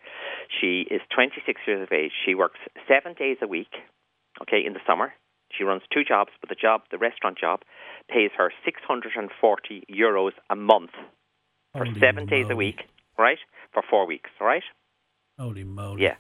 [0.61, 2.13] She is 26 years of age.
[2.27, 3.73] She works seven days a week,
[4.43, 5.15] okay, in the summer.
[5.57, 7.63] She runs two jobs, but the job, the restaurant job,
[8.09, 10.93] pays her 640 euros a month
[11.73, 12.81] for Holy seven days a week,
[13.19, 13.39] right?
[13.73, 14.63] For four weeks, right?
[15.39, 16.03] Holy moly.
[16.03, 16.17] Yeah.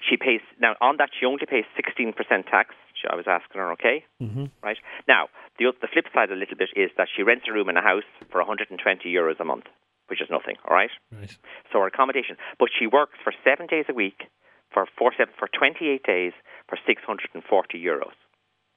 [0.00, 2.14] She pays, now on that, she only pays 16%
[2.50, 2.74] tax.
[2.94, 4.04] She- I was asking her, okay?
[4.20, 4.78] hmm Right?
[5.06, 7.76] Now, the, the flip side a little bit is that she rents a room in
[7.76, 8.78] a house for 120
[9.10, 9.66] euros a month,
[10.08, 10.90] which is nothing, all right?
[11.10, 11.36] Right.
[11.72, 12.36] So her accommodation.
[12.58, 14.26] But she works for seven days a week
[14.72, 16.32] for four seven for twenty eight days
[16.68, 18.12] for six hundred and forty euros.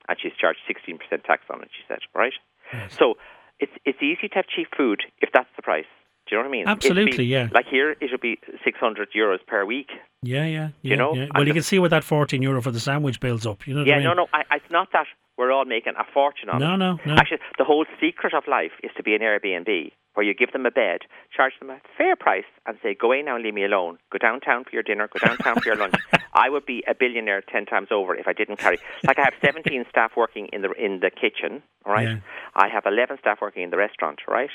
[0.07, 2.31] And she's charged sixteen percent tax on it, she said, right?
[2.71, 2.95] Yes.
[2.97, 3.15] So
[3.59, 5.91] it's it's easy to have cheap food if that's the price.
[6.31, 6.67] Do you know what I mean?
[6.67, 7.49] Absolutely, be- yeah.
[7.51, 9.89] Like here it'll be six hundred euros per week.
[10.23, 10.95] Yeah, yeah, yeah.
[10.95, 11.23] know, yeah.
[11.23, 13.67] and Well, you can see where that 14 euro for the sandwich builds up.
[13.67, 14.05] You know what Yeah, I mean?
[14.05, 16.77] no, no, I, it's not that we're all making a fortune on No, it.
[16.77, 17.15] no, no.
[17.15, 20.65] Actually, the whole secret of life is to be an Airbnb where you give them
[20.65, 20.99] a bed,
[21.35, 23.97] charge them a fair price, and say, "Go away now and leave me alone.
[24.11, 25.09] Go downtown for your dinner.
[25.11, 25.95] Go downtown for your lunch."
[26.33, 28.77] I would be a billionaire ten times over if I didn't carry.
[29.03, 31.63] Like I have 17 staff working in the in the kitchen.
[31.85, 32.07] All right.
[32.07, 32.17] Yeah.
[32.55, 34.19] I have 11 staff working in the restaurant.
[34.27, 34.49] Right.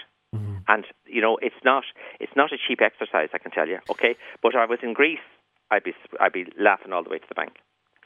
[0.68, 1.84] And you know, it's not
[2.20, 3.28] it's not a cheap exercise.
[3.32, 3.78] I can tell you.
[3.90, 4.16] Okay.
[4.42, 5.24] But if I was in Greece,
[5.70, 7.54] I'd be I'd be laughing all the way to the bank.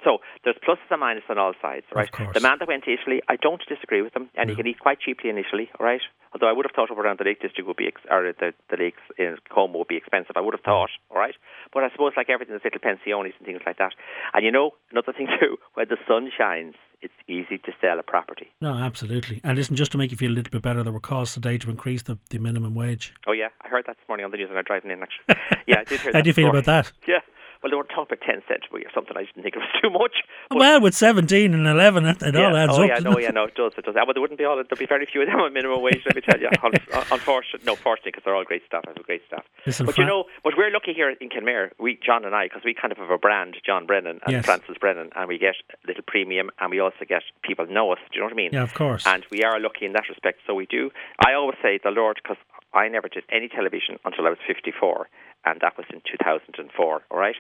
[0.05, 2.09] So there's pluses and minuses on all sides, right?
[2.33, 4.81] The man that went to Italy, I don't disagree with him, and you can eat
[4.81, 6.01] quite cheaply in Italy, all right?
[6.33, 8.55] Although I would have thought over around the Lake District would be, ex- or the,
[8.70, 10.37] the lakes in Como would be expensive.
[10.37, 11.35] I would have thought, all right?
[11.75, 13.92] But I suppose like everything, there's little pensiones and things like that.
[14.33, 18.03] And you know, another thing too, where the sun shines it's easy to sell a
[18.03, 18.48] property.
[18.61, 19.40] No, absolutely.
[19.44, 21.59] And listen, just to make you feel a little bit better, there were calls today
[21.59, 23.15] to increase the, the minimum wage.
[23.27, 25.03] Oh yeah, I heard that this morning on the news when I was driving in.
[25.03, 26.13] Actually, yeah, I did hear.
[26.13, 26.92] How do you feel about that?
[27.07, 27.21] Yeah.
[27.63, 29.17] Well, they were talking about 10 cents a week or something.
[29.17, 30.25] I didn't think it was too much.
[30.48, 32.48] But well, with 17 and 11, it, it yeah.
[32.48, 32.79] all adds up.
[32.79, 32.88] oh, up.
[32.88, 33.23] yeah, no, it?
[33.23, 33.94] yeah, no, it does, it does.
[33.94, 36.17] Well, there wouldn't be all, there'd be very few of them on minimum wage, let
[36.17, 36.48] me tell you.
[36.65, 38.85] Un- un- Unfortunately, no, fortunately, because they're all great staff.
[38.87, 39.44] I have great staff.
[39.67, 42.46] Listen, but Fran- you know, but we're lucky here in Kenmare, we, John and I,
[42.46, 44.44] because we kind of have a brand, John Brennan and Yes.
[44.46, 47.98] Francis Brennan, and we get a little premium, and we also get people know us.
[48.11, 48.50] Do you know what I mean?
[48.52, 49.04] Yeah, of course.
[49.06, 50.40] And we are lucky in that respect.
[50.46, 50.90] So we do.
[51.27, 52.38] I always say the Lord, because
[52.73, 55.08] I never did any television until I was 54,
[55.44, 57.02] and that was in 2004.
[57.10, 57.37] All right.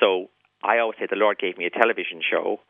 [0.00, 0.28] So
[0.62, 2.60] I always say the Lord gave me a television show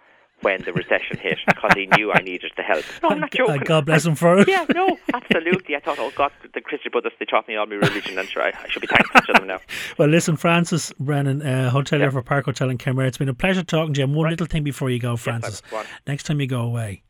[0.43, 2.85] when the recession hit because He knew I needed the help.
[3.03, 3.63] No, I'm not joking.
[3.65, 4.47] God bless him for it.
[4.49, 5.75] Yeah, no, absolutely.
[5.75, 8.43] I thought, oh God, the Christian brothers, they taught me all my religion, and sure,
[8.43, 9.61] I, I should be thankful to them now.
[9.99, 13.07] Well, listen, Francis Brennan, uh, hotelier for Park Hotel in Kenmare.
[13.07, 14.05] It's been a pleasure talking to you.
[14.05, 15.63] And one little thing before you go, Francis.
[15.73, 15.87] on.
[16.07, 17.06] Next time you go away, Yeah.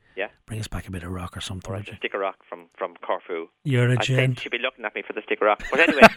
[0.47, 1.73] Bring us back a bit of rock or something.
[1.73, 1.95] Or would you?
[1.95, 3.49] a sticker rock from, from Corfu.
[3.65, 4.41] You're a I think gent.
[4.41, 5.61] she'd be looking at me for the sticker rock.
[5.71, 6.03] But anyway,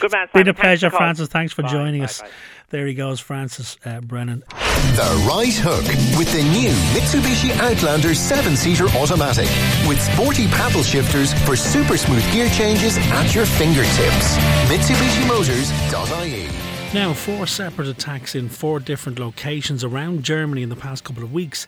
[0.00, 0.26] good man.
[0.32, 0.48] Been Simon.
[0.48, 0.96] a pleasure, for.
[0.96, 1.28] Francis.
[1.28, 2.22] Thanks for Bye, joining bye, us.
[2.22, 2.30] bye.
[2.70, 4.42] There he goes, Francis uh, Brennan.
[4.48, 5.84] The Right Hook
[6.18, 9.48] with the new Mitsubishi Outlander 7-seater automatic
[9.86, 14.36] with sporty paddle shifters for super smooth gear changes at your fingertips.
[14.68, 16.48] MitsubishiMotors.ie
[16.94, 21.32] Now, four separate attacks in four different locations around Germany in the past couple of
[21.32, 21.66] weeks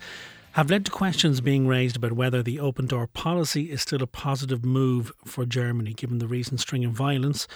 [0.53, 4.07] have led to questions being raised about whether the open door policy is still a
[4.07, 7.47] positive move for Germany, given the recent string of violence.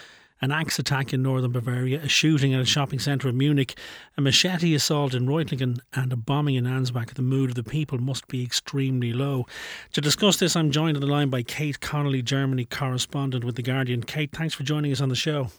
[0.40, 3.78] An axe attack in northern Bavaria, a shooting at a shopping centre in Munich,
[4.16, 7.14] a machete assault in Reutlingen, and a bombing in Ansbach.
[7.14, 9.47] The mood of the people must be extremely low.
[9.92, 13.62] To discuss this, I'm joined on the line by Kate Connolly, Germany correspondent with The
[13.62, 14.03] Guardian.
[14.03, 15.51] Kate, thanks for joining us on the show.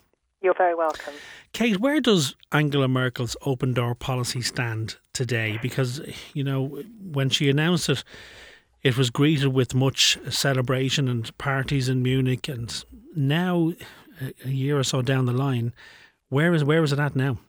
[0.46, 1.16] You're very welcome.
[1.54, 5.58] Kate, where does Angela Merkel's open door policy stand today?
[5.60, 6.02] Because,
[6.36, 8.04] you know, when she announced it,
[8.84, 12.48] it was greeted with much celebration and parties in Munich.
[12.48, 12.86] And
[13.16, 13.74] now,
[14.22, 15.74] a- year or so down the line,
[16.30, 17.40] where is where is it at now?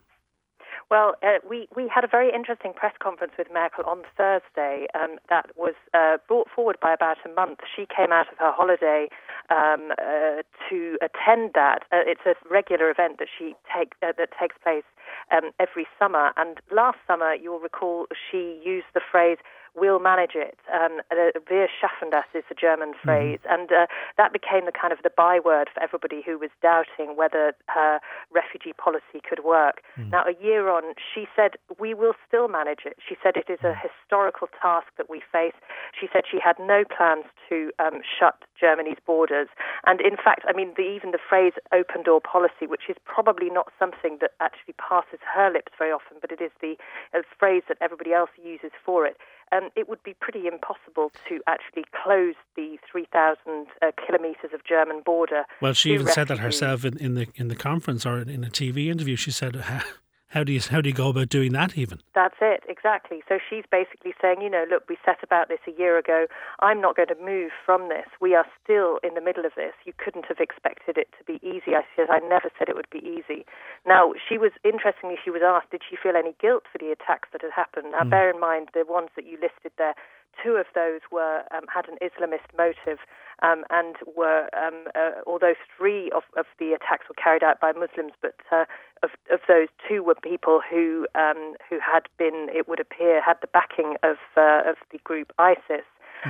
[0.91, 5.19] Well, uh, we, we had a very interesting press conference with Merkel on Thursday um,
[5.29, 7.59] that was uh, brought forward by about a month.
[7.75, 9.09] She came out of her holiday
[9.51, 11.85] um, uh, to attend that.
[11.93, 14.85] Uh, it's a regular event that she take uh, that takes place
[15.31, 16.33] um, every summer.
[16.37, 19.39] And last summer, you'll recall, she used the phrase
[19.77, 21.01] "We'll manage it." Um,
[21.49, 25.11] Wir schaffen das is the German phrase, and uh, that became the kind of the
[25.11, 28.01] byword for everybody who was doubting whether her
[28.33, 29.83] refugee policy could work.
[29.97, 33.63] Now, a year on, she said, "We will still manage it." She said it is
[33.63, 35.55] a historical task that we face.
[35.99, 39.49] She said she had no plans to um, shut Germany's borders,
[39.87, 43.51] and in fact, I mean, the, even the phrase "open door policy," which is probably
[43.51, 46.77] not something that actually passes her lips very often, but it is the
[47.15, 49.17] uh, phrase that everybody else uses for it
[49.53, 55.03] um, it would be pretty impossible to actually close the 3,000 uh, kilometres of German
[55.05, 55.45] border.
[55.61, 58.49] Well, she even said that herself in, in the in the conference or in a
[58.49, 59.17] TV interview.
[59.17, 59.57] She said,
[60.29, 63.23] "How, do you how do you go about doing that?" Even That's it, exactly.
[63.29, 66.27] So she's basically saying, you know, look, we set about this a year ago.
[66.61, 68.07] I'm not going to move from this.
[68.21, 69.75] We are still in the middle of this.
[69.85, 71.75] You couldn't have expected it to be easy.
[71.75, 73.47] I said, I never said it would be easy.
[73.87, 77.29] Now, she was, interestingly, she was asked, did she feel any guilt for the attacks
[77.33, 77.93] that had happened?
[77.93, 78.11] Now, hmm.
[78.11, 79.95] bear in mind, the ones that you listed there,
[80.43, 82.99] two of those were um, had an Islamist motive,
[83.43, 87.73] um, and were um, uh, although three of, of the attacks were carried out by
[87.73, 88.65] Muslims, but uh,
[89.03, 93.37] of, of those two were people who um, who had been, it would appear, had
[93.41, 95.85] the backing of uh, of the group ISIS.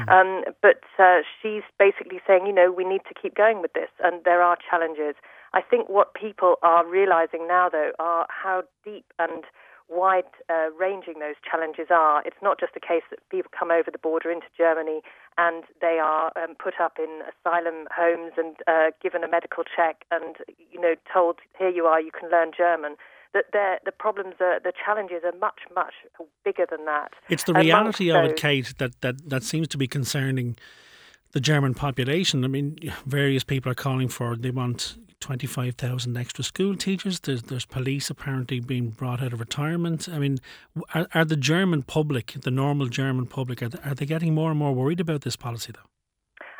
[0.09, 3.89] Um, but uh, she's basically saying, you know, we need to keep going with this,
[4.05, 5.15] and there are challenges.
[5.55, 9.45] I think what people are realizing now, though, are how deep and
[9.89, 12.23] wide uh, ranging those challenges are.
[12.25, 15.01] It's not just a case that people come over the border into Germany
[15.39, 20.05] and they are um, put up in asylum homes and uh, given a medical check
[20.11, 20.37] and
[20.71, 22.97] you know told here you are you can learn German.
[23.35, 25.93] That the problems are the challenges are much much
[26.43, 27.13] bigger than that.
[27.29, 30.57] it's the Amongst reality of it, Kate, that, that that seems to be concerning
[31.33, 32.45] the German population.
[32.45, 37.21] I mean, various people are calling for they want twenty five thousand extra school teachers.
[37.21, 40.09] There's there's police apparently being brought out of retirement.
[40.09, 40.39] I mean,
[40.95, 44.51] are, are the German public, the normal German public, are they, are they getting more
[44.51, 45.89] and more worried about this policy though?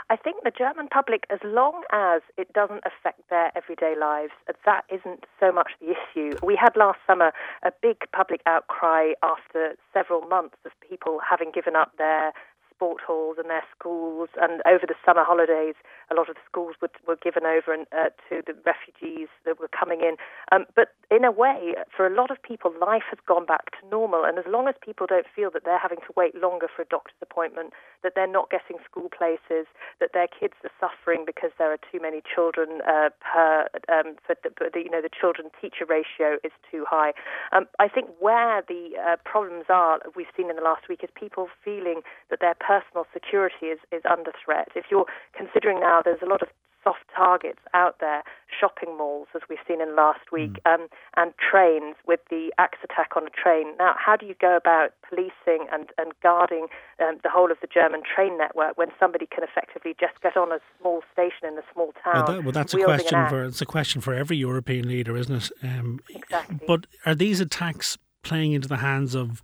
[0.09, 4.31] I think the German public, as long as it doesn't affect their everyday lives,
[4.65, 6.39] that isn't so much the issue.
[6.45, 7.33] We had last summer
[7.65, 12.33] a big public outcry after several months of people having given up their
[12.77, 14.29] sport halls and their schools.
[14.41, 15.75] And over the summer holidays,
[16.11, 19.59] a lot of the schools were, were given over and, uh, to the refugees that
[19.59, 20.17] were coming in.
[20.53, 23.89] Um, but in a way, for a lot of people, life has gone back to
[23.89, 24.25] normal.
[24.25, 26.85] And as long as people don't feel that they're having to wait longer for a
[26.85, 27.73] doctor's appointment,
[28.03, 29.67] that they're not getting school places,
[30.01, 34.37] that their kids are suffering because there are too many children uh, per, um, for
[34.43, 37.13] the, for the, you know, the children teacher ratio is too high.
[37.53, 41.11] Um, I think where the uh, problems are, we've seen in the last week, is
[41.15, 44.69] people feeling that their personal security is, is under threat.
[44.75, 45.07] If you're
[45.37, 46.49] considering now, there's a lot of
[46.87, 48.23] soft targets out there,
[48.61, 50.75] shopping malls, as we've seen in last week, mm.
[50.75, 50.87] um,
[51.17, 53.75] and trains with the axe attack on a train.
[53.77, 56.69] Now, how do you go about policing and, and guarding
[57.01, 60.53] um, the whole of the German train network when somebody can effectively just get on
[60.53, 62.15] a small station in a small town?
[62.15, 65.35] Well, that, well that's a question for it's a question for every European leader, isn't
[65.35, 65.51] it?
[65.65, 66.61] Um, exactly.
[66.69, 69.43] But are these attacks playing into the hands of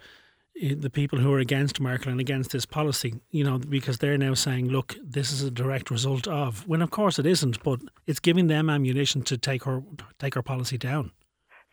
[0.55, 4.35] the people who are against Merkel and against this policy, you know, because they're now
[4.35, 8.21] saying, look, this is a direct result of, when of course it isn't, but it's
[8.21, 9.83] giving them ammunition to take her
[10.19, 11.11] take her policy down.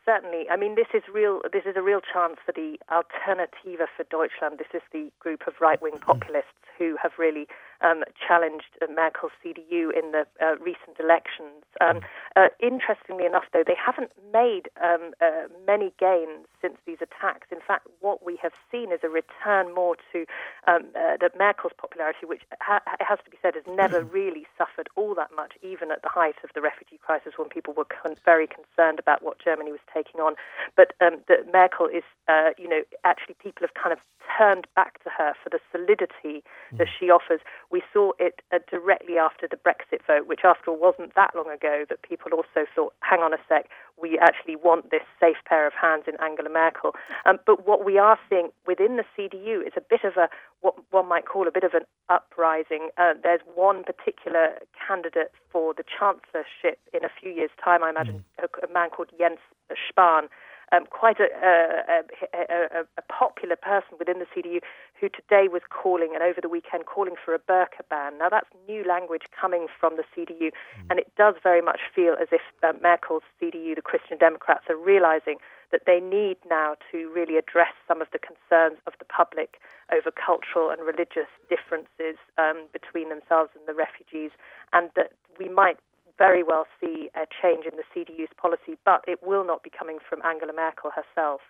[0.06, 1.42] Certainly, I mean, this is real.
[1.54, 4.58] This is a real chance for the Alternative for Deutschland.
[4.58, 6.02] This is the group of right wing mm.
[6.02, 7.48] populists who have really
[7.82, 11.64] um, challenged Merkel's CDU in the uh, recent elections.
[11.82, 12.02] Um,
[12.36, 17.48] uh, interestingly enough, though, they haven't made um, uh, many gains since these attacks.
[17.52, 20.26] In fact, what we have seen is a return more to
[20.68, 24.46] um, uh, the Merkel's popularity, which ha- it has to be said has never really
[24.58, 27.86] suffered all that much, even at the height of the refugee crisis when people were
[27.86, 30.36] con- very concerned about what Germany was taking on.
[30.76, 33.98] But um, the Merkel is, uh, you know, actually people have kind of
[34.38, 36.44] turned back to her for the solidity
[36.78, 36.94] that mm.
[37.00, 37.42] she offers.
[37.72, 41.50] We saw it uh, directly after the Brexit vote, which after all wasn't that long
[41.50, 43.70] ago, that people also thought, hang on a sec,
[44.00, 46.94] we actually want this safe pair of hands in Angela Merkel.
[47.26, 50.30] Um, but what we are seeing within the CDU is a bit of a,
[50.62, 52.90] what one might call a bit of an uprising.
[52.98, 58.24] Uh, there's one particular candidate for the chancellorship in a few years' time, I imagine,
[58.40, 58.46] mm.
[58.46, 59.40] a, a man called Jens
[59.74, 60.30] Spahn
[60.72, 62.04] um, quite a, a,
[62.34, 64.60] a, a, popular person within the CDU
[65.00, 68.18] who today was calling and over the weekend calling for a burqa ban.
[68.18, 70.86] Now that's new language coming from the CDU, mm.
[70.90, 74.78] and it does very much feel as if uh, Merkel's CDU, the Christian Democrats, are
[74.78, 75.38] realizing
[75.72, 79.60] that they need now to really address some of the concerns of the public
[79.94, 84.32] over cultural and religious differences um, between themselves and the refugees,
[84.74, 85.78] and that we might
[86.20, 89.98] very well see a change in the CDU's policy, but it will not be coming
[90.08, 91.42] from Angela Merkel herself.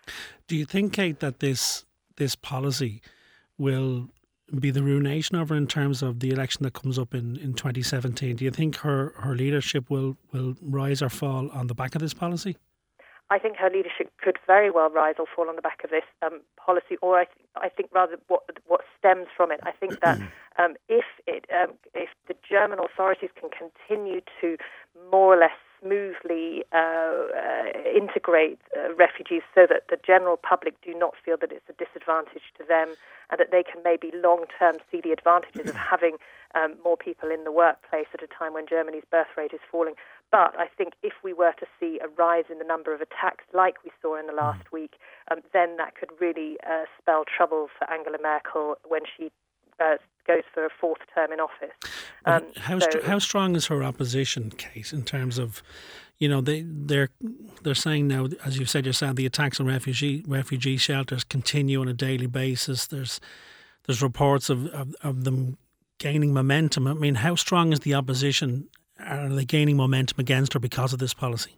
[0.47, 3.01] Do you think, Kate, that this this policy
[3.57, 4.09] will
[4.57, 7.53] be the ruination of her in terms of the election that comes up in, in
[7.53, 8.37] 2017?
[8.37, 12.01] Do you think her, her leadership will, will rise or fall on the back of
[12.01, 12.57] this policy?
[13.31, 16.03] I think her leadership could very well rise or fall on the back of this
[16.21, 19.59] um, policy, or I, th- I think rather what what stems from it.
[19.63, 20.19] I think that
[20.59, 24.57] um, if it um, if the German authorities can continue to
[25.11, 25.51] more or less
[25.81, 27.63] smoothly uh, uh,
[27.95, 32.51] integrate uh, refugees so that the general public do not feel that it's a disadvantage
[32.57, 32.95] to them
[33.29, 36.17] and that they can maybe long term see the advantages of having
[36.55, 39.93] um, more people in the workplace at a time when Germany's birth rate is falling.
[40.31, 43.45] But I think if we were to see a rise in the number of attacks
[43.53, 44.73] like we saw in the last mm.
[44.73, 44.93] week,
[45.31, 49.31] um, then that could really uh, spell trouble for Angela Merkel when she
[49.79, 49.95] uh,
[50.27, 51.73] goes for a fourth term in office.
[52.25, 55.63] Um, how so, how strong is her opposition, Kate, in terms of,
[56.19, 57.09] you know, they they're
[57.63, 61.87] they're saying now, as you said yourself, the attacks on refugee refugee shelters continue on
[61.87, 62.85] a daily basis.
[62.85, 63.19] There's
[63.87, 65.57] there's reports of, of, of them
[65.97, 66.87] gaining momentum.
[66.87, 68.67] I mean, how strong is the opposition?
[68.99, 71.57] Are they gaining momentum against her because of this policy?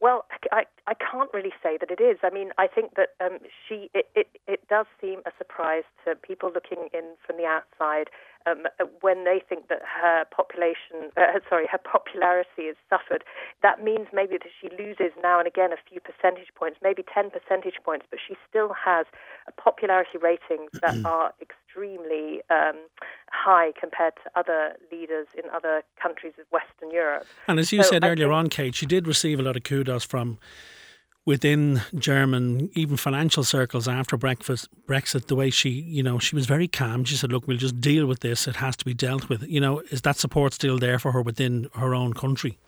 [0.00, 2.18] Well, I, I can't really say that it is.
[2.22, 6.14] I mean, I think that um, she it, it, it does seem a surprise to
[6.14, 8.10] people looking in from the outside
[8.46, 8.64] um,
[9.00, 13.24] when they think that her population, uh, sorry, her popularity has suffered.
[13.62, 17.30] That means maybe that she loses now and again a few percentage points, maybe 10
[17.30, 19.06] percentage points, but she still has
[19.56, 22.76] popularity ratings that are extremely um,
[23.30, 27.26] high compared to other leaders in other countries of Western Europe.
[27.46, 30.04] And as you so said earlier on, Kate, she did receive a lot of kudos
[30.04, 30.38] from
[31.28, 36.66] within German, even financial circles after Brexit, the way she, you know, she was very
[36.66, 37.04] calm.
[37.04, 38.48] She said, "Look, we'll just deal with this.
[38.48, 41.20] It has to be dealt with." You know, is that support still there for her
[41.20, 42.58] within her own country?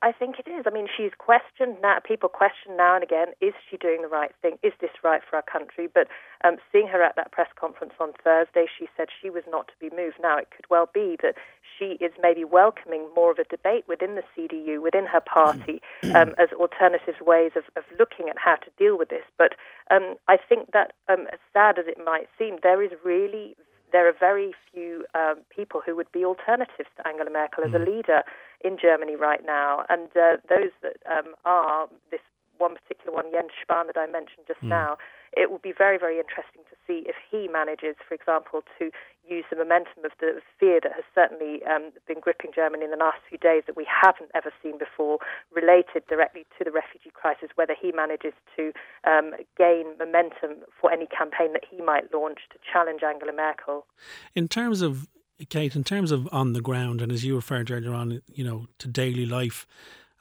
[0.00, 0.64] I think it is.
[0.66, 1.98] I mean, she's questioned now.
[2.02, 4.56] People question now and again: Is she doing the right thing?
[4.62, 5.88] Is this right for our country?
[5.92, 6.08] But
[6.44, 9.74] um, seeing her at that press conference on Thursday, she said she was not to
[9.78, 10.16] be moved.
[10.22, 11.34] Now, it could well be that
[11.82, 16.14] she is maybe welcoming more of a debate within the CDU, within her party, mm.
[16.14, 19.24] um, as alternative ways of, of looking at how to deal with this.
[19.38, 19.54] But
[19.90, 23.56] um, I think that, um, as sad as it might seem, there is really
[23.92, 27.78] there are very few um, people who would be alternatives to Angela Merkel as a
[27.78, 28.22] leader
[28.64, 29.84] in Germany right now.
[29.90, 32.22] And uh, those that um, are this
[32.56, 34.96] one particular one, Jens Spahn, that I mentioned just now,
[35.36, 38.90] it will be very, very interesting to see if he manages, for example, to
[39.28, 42.96] use the momentum of the fear that has certainly um, been gripping Germany in the
[42.96, 45.18] last few days that we haven't ever seen before,
[45.54, 48.72] related directly to the refugee crisis, whether he manages to
[49.04, 53.86] um, gain momentum for any campaign that he might launch to challenge Angela Merkel.
[54.34, 55.08] In terms of
[55.48, 58.66] Kate, in terms of on the ground, and as you referred earlier on, you know,
[58.78, 59.66] to daily life,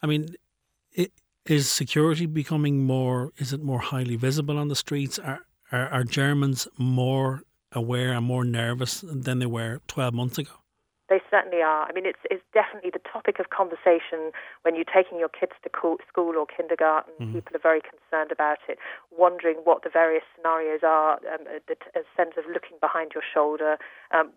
[0.02, 0.36] I mean,
[0.94, 1.12] it,
[1.46, 3.32] is security becoming more?
[3.38, 5.20] Is it more highly visible on the streets?
[5.20, 10.52] Are, are are Germans more aware and more nervous than they were twelve months ago?
[11.12, 11.84] They certainly are.
[11.84, 14.32] I mean, it's, it's definitely the topic of conversation
[14.62, 15.70] when you're taking your kids to
[16.08, 17.12] school or kindergarten.
[17.20, 17.34] Mm-hmm.
[17.36, 18.80] People are very concerned about it,
[19.12, 21.60] wondering what the various scenarios are, um, a,
[22.00, 23.76] a, sense of looking behind your shoulder,
[24.16, 24.32] um,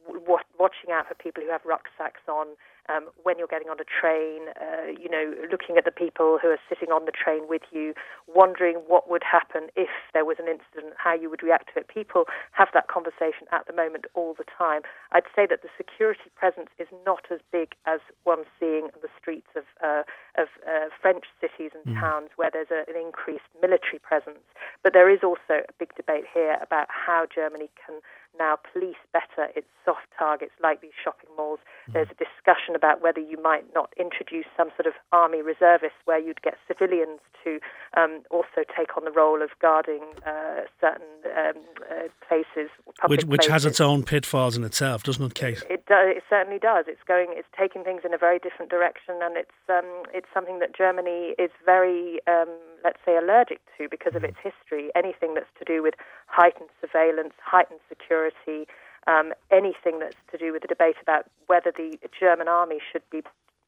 [0.59, 4.53] watching out for people who have rucksacks on, um, when you're getting on a train,
[4.61, 7.95] uh, you know, looking at the people who are sitting on the train with you,
[8.29, 11.89] wondering what would happen if there was an incident, how you would react to it.
[11.89, 14.83] People have that conversation at the moment all the time.
[15.13, 19.13] I'd say that the security presence is not as big as one's seeing on the
[19.19, 20.03] streets of, uh,
[20.37, 22.01] of uh, French cities and mm.
[22.01, 24.45] towns where there's a, an increased military presence.
[24.83, 28.01] But there is also a big debate here about how Germany can
[28.39, 31.61] now police better its soft targets like these shopping malls.
[31.89, 31.95] Mm.
[31.95, 36.19] There's a discussion about whether you might not introduce some sort of army reservists where
[36.19, 37.59] you'd get civilians to
[37.97, 41.07] um, also take on the role of guarding uh, certain
[41.37, 42.69] um, uh, places,
[43.07, 45.63] which, which has its own pitfalls in itself, doesn't it, Kate?
[45.71, 46.85] It, it certainly does.
[46.89, 50.59] It's going, it's taking things in a very different direction, and it's um, it's something
[50.59, 52.49] that Germany is very, um,
[52.83, 54.29] let's say, allergic to because of mm.
[54.29, 54.91] its history.
[54.95, 55.95] Anything that's to do with
[56.27, 58.69] heightened surveillance, heightened security,
[59.07, 63.23] um, anything that's to do with the debate about whether the German army should be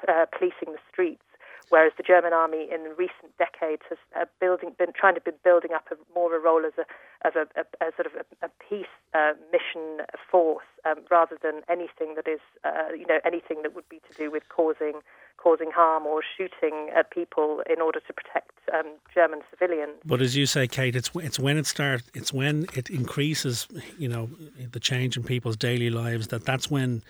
[0.09, 1.23] uh, policing the streets
[1.69, 5.73] whereas the German army in recent decades has uh, building, been trying to be building
[5.75, 6.87] up a, more a role as a,
[7.27, 8.13] of a, a, a sort of
[8.43, 13.63] a, peace uh, mission force um, rather than anything that is, uh, you know, anything
[13.63, 15.01] that would be to do with causing
[15.47, 19.93] causing harm or shooting at people in order to protect um, German civilians.
[20.05, 24.09] But as you say, Kate, it's it's when it starts, it's when it increases, you
[24.09, 24.29] know,
[24.73, 27.05] the change in people's daily lives that that's when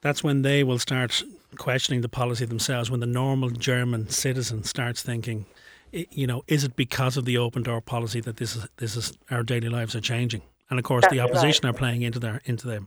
[0.00, 1.24] that's when they will start
[1.56, 2.88] questioning the policy themselves.
[2.88, 5.44] When the normal German citizen starts thinking,
[5.90, 9.18] you know, is it because of the open door policy that this is this is
[9.32, 10.42] our daily lives are changing?
[10.70, 11.74] And of course, That's the opposition right.
[11.74, 12.86] are playing into their into them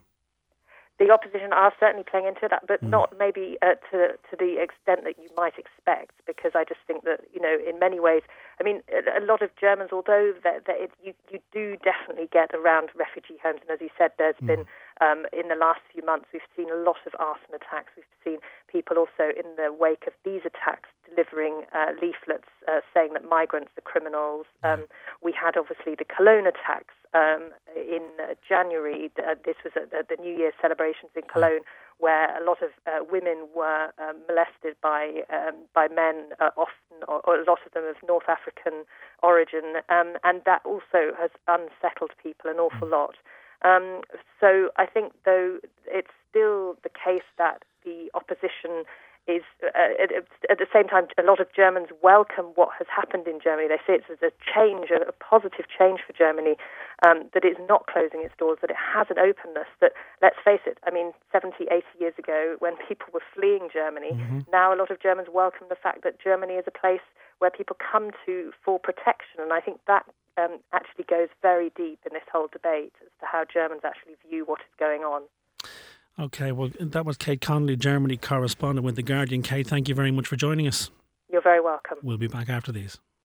[1.00, 2.90] the opposition are certainly playing into that, but mm.
[2.90, 6.12] not maybe uh, to to the extent that you might expect.
[6.28, 8.22] Because I just think that you know, in many ways,
[8.60, 10.68] I mean, a, a lot of Germans, although that,
[11.02, 14.48] you you do definitely get around refugee homes, and as you said, there's mm.
[14.48, 14.66] been
[15.02, 17.92] um, in the last few months we've seen a lot of arson attacks.
[17.96, 23.14] We've seen people also in the wake of these attacks delivering uh, leaflets uh, saying
[23.14, 24.46] that migrants are criminals.
[24.64, 24.86] Um,
[25.24, 29.12] we had obviously the Cologne attacks um, in uh, January.
[29.18, 31.62] Uh, this was at, the New Year celebrations in Cologne,
[31.98, 37.04] where a lot of uh, women were um, molested by um, by men, uh, often
[37.08, 38.86] or, or, a lot of them of North African
[39.24, 43.16] origin, um, and that also has unsettled people an awful lot.
[43.64, 44.02] Um,
[44.40, 48.86] so I think, though, it's still the case that the opposition
[49.30, 50.10] is uh, at,
[50.50, 53.70] at, the same time a lot of Germans welcome what has happened in Germany.
[53.70, 56.58] They see it as a change, a, positive change for Germany,
[57.06, 59.70] um, that it's not closing its doors, that it has an openness.
[59.82, 64.18] That let's face it, I mean, 70, 80 years ago, when people were fleeing Germany,
[64.18, 64.40] mm-hmm.
[64.52, 67.06] now a lot of Germans welcome the fact that Germany is a place
[67.38, 70.06] where people come to for protection, and I think that
[70.40, 74.46] um, actually goes very deep in this whole debate as to how Germans actually view
[74.46, 75.24] what is going on.
[76.18, 79.42] Okay, well, that was Kate Connolly, Germany correspondent with The Guardian.
[79.42, 80.92] Kate, thank you very much for joining us.
[81.32, 81.98] You're very welcome.
[82.04, 83.00] We'll be back after these.